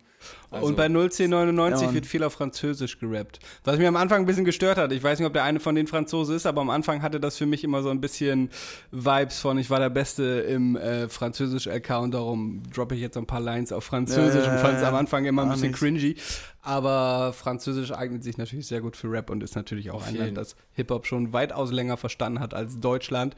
[0.52, 3.40] Also, und bei 01099 Ja, wird viel auf Französisch gerappt.
[3.64, 4.92] Was mich am Anfang ein bisschen gestört hat.
[4.92, 7.38] Ich weiß nicht, ob der eine von den Franzosen ist, aber am Anfang hatte das
[7.38, 8.50] für mich immer so ein bisschen
[8.92, 13.26] Vibes von, ich war der Beste im äh, Französisch-Account, darum droppe ich jetzt so ein
[13.26, 15.80] paar Lines auf Französisch ja, und fand es am Anfang immer ein bisschen nichts.
[15.80, 16.16] cringy.
[16.62, 20.16] Aber Französisch eignet sich natürlich sehr gut für Rap und ist natürlich auch ein.
[20.16, 23.36] Land, das Hip-Hop schon weitaus länger verstanden hat als Deutschland.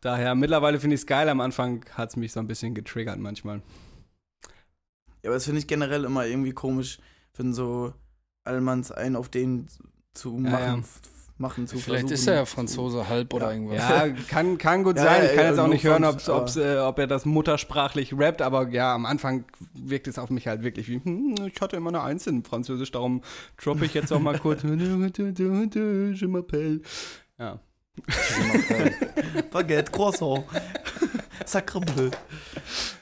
[0.00, 1.28] Daher mittlerweile finde ich es geil.
[1.28, 3.62] Am Anfang hat es mich so ein bisschen getriggert manchmal.
[5.22, 6.98] Ja, aber das finde ich generell immer irgendwie komisch,
[7.36, 7.92] wenn so
[8.44, 9.66] Allmanns einen auf den
[10.14, 10.82] zu machen, Ja,
[11.36, 12.14] machen zu Vielleicht versuchen.
[12.14, 13.52] ist er ja Franzose halb oder Ja.
[13.52, 13.78] irgendwas.
[13.78, 15.22] Ja, kann, kann gut Ja, sein.
[15.24, 18.42] Ich kann ja, jetzt auch nicht hören, ob's, ob's, äh, ob er das muttersprachlich rappt,
[18.42, 19.44] aber ja, am Anfang
[19.74, 22.90] wirkt es auf mich halt wirklich wie, hm, ich hatte immer eine Eins in Französisch,
[22.90, 23.22] darum
[23.62, 24.62] droppe ich jetzt auch mal kurz.
[24.64, 24.68] Je
[26.26, 26.80] m'appelle.
[27.38, 27.60] Ja.
[29.50, 30.44] Baguette, Croissant.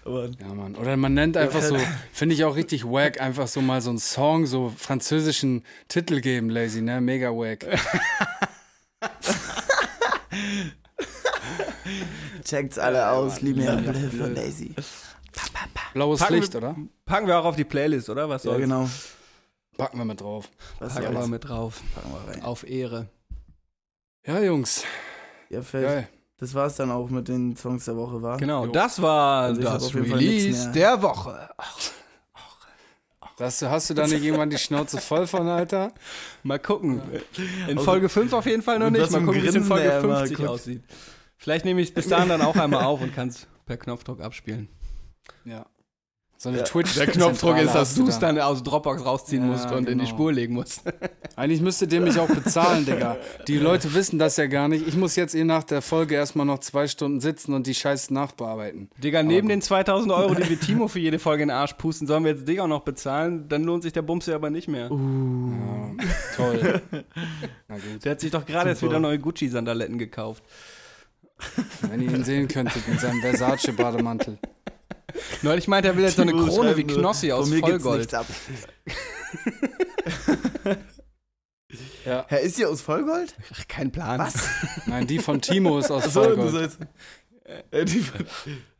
[0.04, 0.74] Aber Ja, Mann.
[0.76, 1.76] Oder man nennt einfach so,
[2.12, 6.50] finde ich auch richtig wack, einfach so mal so einen Song, so französischen Titel geben,
[6.50, 7.00] Lazy, ne?
[7.00, 7.64] Mega wack.
[12.44, 14.74] checkt's alle aus, Lumière bleu von Lazy.
[15.94, 16.76] Blaues Packen Licht, wir- oder?
[17.04, 18.28] Packen wir auch auf die Playlist, oder?
[18.28, 18.62] Was Ja, soll's?
[18.62, 18.88] genau.
[19.76, 20.48] Packen wir mit drauf.
[20.78, 21.82] Was Packen wir mit drauf.
[21.94, 22.42] Packen wir rein.
[22.42, 23.08] Auf Ehre.
[24.26, 24.84] Ja, Jungs.
[25.50, 25.82] Ja, fett.
[25.82, 26.08] Geil.
[26.38, 28.36] Das war's dann auch mit den Songs der Woche, war?
[28.36, 28.72] Genau, Jo.
[28.72, 31.48] das war Also das auf jeden Fall nichts Release der Woche.
[33.38, 35.92] Das, hast du da nicht irgendwann die Schnauze voll von, Alter?
[36.42, 37.02] Mal gucken.
[37.68, 39.10] In Also- Folge 5 auf jeden Fall noch nicht.
[39.10, 40.48] Mal gucken, wie es in Folge Grinsen der immer 50 guckt.
[40.48, 40.84] aussieht.
[41.36, 44.20] Vielleicht nehme ich es bis dahin dann auch einmal auf und kann es per Knopfdruck
[44.22, 44.68] abspielen.
[45.44, 45.66] Ja.
[46.38, 46.64] So eine Ja.
[46.64, 46.94] Twitch.
[46.94, 50.04] Der Knopfdruck ist, dass du es dann aus Dropbox rausziehen Ja, musst und in die
[50.04, 50.16] genau.
[50.16, 50.82] Spur legen musst.
[51.36, 53.16] Eigentlich müsstet ihr mich auch bezahlen, Digga.
[53.48, 54.86] Die Leute wissen das ja gar nicht.
[54.86, 58.12] Ich muss jetzt eh nach der Folge erstmal noch zwei Stunden sitzen und die Scheiße
[58.12, 58.90] nachbearbeiten.
[59.02, 62.06] Digga, neben den 2000 Euro, die wir Timo für jede Folge in den Arsch pusten,
[62.06, 63.48] sollen wir jetzt Digga auch noch bezahlen?
[63.48, 64.90] Dann lohnt sich der Bums ja aber nicht mehr.
[64.90, 66.04] Ja,
[66.36, 66.82] toll.
[67.68, 68.04] Na gut.
[68.04, 68.92] Der hat sich doch gerade Super.
[68.92, 70.42] wieder neue Gucci-Sandaletten gekauft.
[71.82, 74.38] Wenn ihr ihn sehen könntet mit seinem Versace-Bademantel.
[75.42, 77.98] Neulich meinte er will jetzt so eine Timo Krone wie Knossi aus Von Vollgold.
[77.98, 78.26] nichts ab.
[82.04, 82.24] Ja.
[82.28, 83.34] Hä, ist die aus Vollgold?
[83.52, 84.18] Ach, kein Plan.
[84.20, 84.34] Was?
[84.86, 86.50] Nein, die von Timo ist aus du Vollgold.
[86.52, 86.78] sollst.
[87.72, 88.04] Äh, die,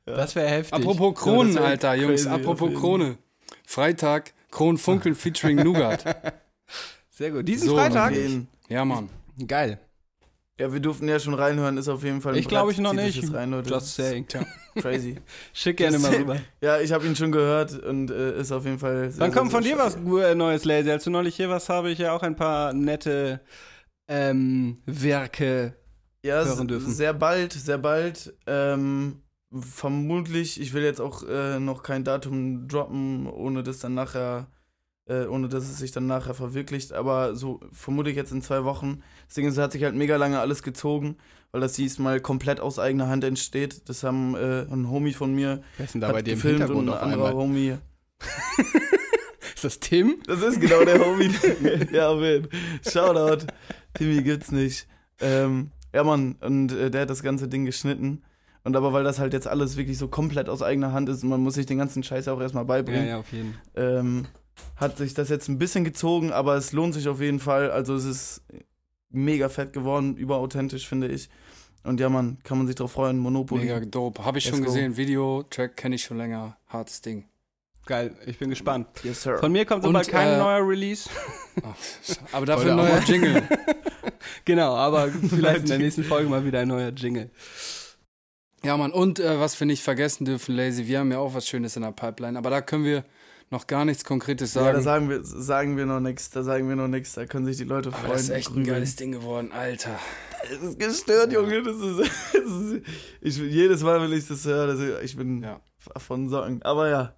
[0.05, 0.73] Das wäre heftig.
[0.73, 3.19] Apropos Kronen, wär Alter, Jungs, apropos Krone.
[3.67, 6.05] Freitag, Kronfunkeln featuring Nougat.
[7.11, 7.49] Sehr gut.
[7.49, 8.15] Diesen So, Freitag?
[8.69, 9.11] Ja, Mann.
[9.47, 9.81] Geil.
[10.59, 12.95] Ja, wir durften ja schon reinhören, ist auf jeden Fall ein Ich glaube ich noch
[12.95, 13.33] nicht.
[13.33, 13.69] Rein, Leute.
[13.69, 14.27] Just saying.
[14.77, 15.17] Crazy.
[15.53, 16.37] Schick gerne mal rüber.
[16.63, 19.11] Ja, ich habe ihn schon gehört und äh, ist auf jeden Fall.
[19.11, 20.91] Sehr, Wann kommt von dir was äh, Neues, Lazy?
[20.91, 23.41] Als du neulich hier warst, habe ich ja auch ein paar nette
[24.09, 25.77] ähm, Werke.
[26.25, 26.93] Ja, hören dürfen?
[26.93, 28.35] sehr bald, sehr bald.
[28.47, 34.49] Ähm, vermutlich, ich will jetzt auch äh, noch kein Datum droppen, ohne das dann nachher,
[35.09, 38.65] äh, ohne dass es sich dann nachher verwirklicht, aber so vermute ich jetzt in zwei
[38.65, 39.03] Wochen.
[39.29, 41.17] Deswegen es hat sich halt mega lange alles gezogen,
[41.53, 43.89] weil das diesmal komplett aus eigener Hand entsteht.
[43.89, 46.71] Das haben äh, ein Homie von mir Wer ist denn da bei dir im gefilmt
[46.71, 47.35] und ein anderer?
[47.35, 47.77] Homie.
[49.55, 50.19] Ist das Tim?
[50.27, 51.31] Das ist genau der Homie.
[51.93, 52.43] ja, Fall.
[52.87, 53.47] Shoutout.
[53.95, 54.87] Timmy gibt's nicht.
[55.19, 58.23] Ähm, ja, Mann, und äh, der hat das ganze Ding geschnitten.
[58.65, 61.31] Und aber weil das halt jetzt alles wirklich so komplett aus eigener Hand ist und
[61.31, 64.27] man muss sich den ganzen Scheiß auch erstmal Ja, beibringen, ja, auf jeden Ähm,
[64.77, 67.71] hat sich das jetzt ein bisschen gezogen, aber es lohnt sich auf jeden Fall.
[67.71, 68.43] Also es ist
[69.11, 71.29] mega fett geworden, überauthentisch, finde ich.
[71.83, 73.19] Und ja, Mann, kann man sich drauf freuen.
[73.19, 73.65] Monopoly.
[73.65, 74.25] Mega dope.
[74.25, 74.73] Habe ich Let's schon go.
[74.73, 74.97] gesehen.
[74.97, 76.57] Video, Track kenne ich schon länger.
[76.69, 77.29] Hartes Ding.
[77.87, 78.89] Geil, ich bin gespannt.
[79.05, 79.39] Yes, sir.
[79.39, 81.09] Von mir kommt sobald kein äh, neuer Release.
[82.33, 83.01] Aber dafür ein neuer.
[83.07, 83.43] Jingle.
[84.45, 87.31] Genau, aber vielleicht in der nächsten Folge mal wieder ein neuer Jingle.
[88.63, 88.93] Ja, Mann.
[88.93, 91.83] Und äh, was wir nicht vergessen dürfen, Lazy, wir haben ja auch was Schönes in
[91.83, 92.39] der Pipeline.
[92.39, 93.05] Aber da können wir
[93.51, 95.09] noch gar nichts Konkretes ja, da sagen.
[95.09, 97.65] sagen wir, sagen wir noch nichts, da sagen wir noch nichts, da können sich die
[97.65, 98.05] Leute freuen.
[98.07, 99.99] aber das ist echt ein geiles Ding geworden, Alter.
[100.45, 101.63] Es ist gestört, Junge.
[101.63, 101.99] Das ist,
[102.33, 102.83] das ist,
[103.21, 105.61] ich, jedes Mal, wenn ich das höre, das, ich bin Ja.
[105.97, 106.63] von Socken.
[106.63, 107.17] Aber ja,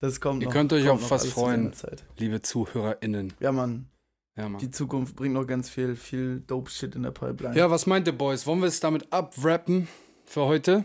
[0.00, 0.52] das kommt Ihr noch.
[0.52, 1.72] könnt euch alles zu freuen.
[2.18, 3.32] Liebe ZuhörerInnen.
[3.40, 3.88] Ja, Mann.
[4.36, 4.60] Ja, Mann.
[4.60, 7.56] Die Zukunft bringt noch ganz viel, viel dope Shit in der Pipeline.
[7.56, 8.46] Ja, was meint ihr, Boys?
[8.46, 9.88] Wollen wir es damit abwrappen
[10.26, 10.84] für heute?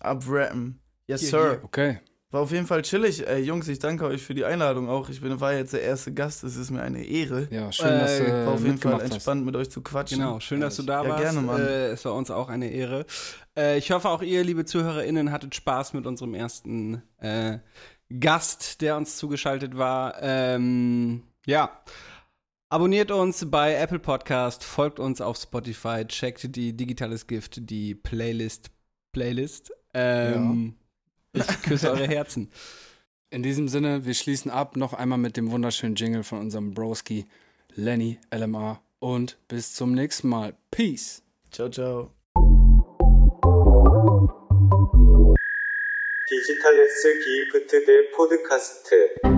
[0.00, 0.80] Abrappen.
[1.06, 1.50] Yes, Hier, sir.
[1.52, 1.64] hier.
[1.64, 1.98] Okay.
[2.30, 3.26] War auf jeden Fall chillig.
[3.26, 5.08] Ey, Jungs, ich danke euch für die Einladung auch.
[5.08, 6.44] Ich bin, war jetzt der erste Gast.
[6.44, 7.48] Es ist mir eine Ehre.
[7.50, 9.12] Ja, schön, dass Äh, du War auf jeden Fall mitgemacht hast.
[9.12, 10.18] entspannt, mit euch zu quatschen.
[10.18, 11.22] Genau, schön, dass du da Ja, warst.
[11.22, 11.60] gerne, Mann.
[11.62, 13.06] Äh, es war uns auch eine Ehre.
[13.56, 17.60] Äh, ich hoffe, auch ihr, liebe ZuhörerInnen, hattet Spaß mit unserem ersten äh,
[18.20, 20.16] Gast, der uns zugeschaltet war.
[20.20, 21.80] Ähm, ja.
[22.68, 28.70] Abonniert uns bei Apple Podcast, folgt uns auf Spotify, checkt die Digitales Gift, die Playlist.
[29.14, 29.72] Playlist.
[29.94, 30.74] Ähm,
[31.33, 32.51] Ich küsse eure Herzen.
[33.29, 37.25] In diesem Sinne, wir schließen ab noch einmal mit dem wunderschönen Jingle von unserem Broski
[37.75, 40.55] Lenny LMA und bis zum nächsten Mal.
[40.69, 41.23] Peace.
[41.51, 42.11] Ciao, ciao.
[46.27, 49.36] 디지털 S 기프트 대 포드카스트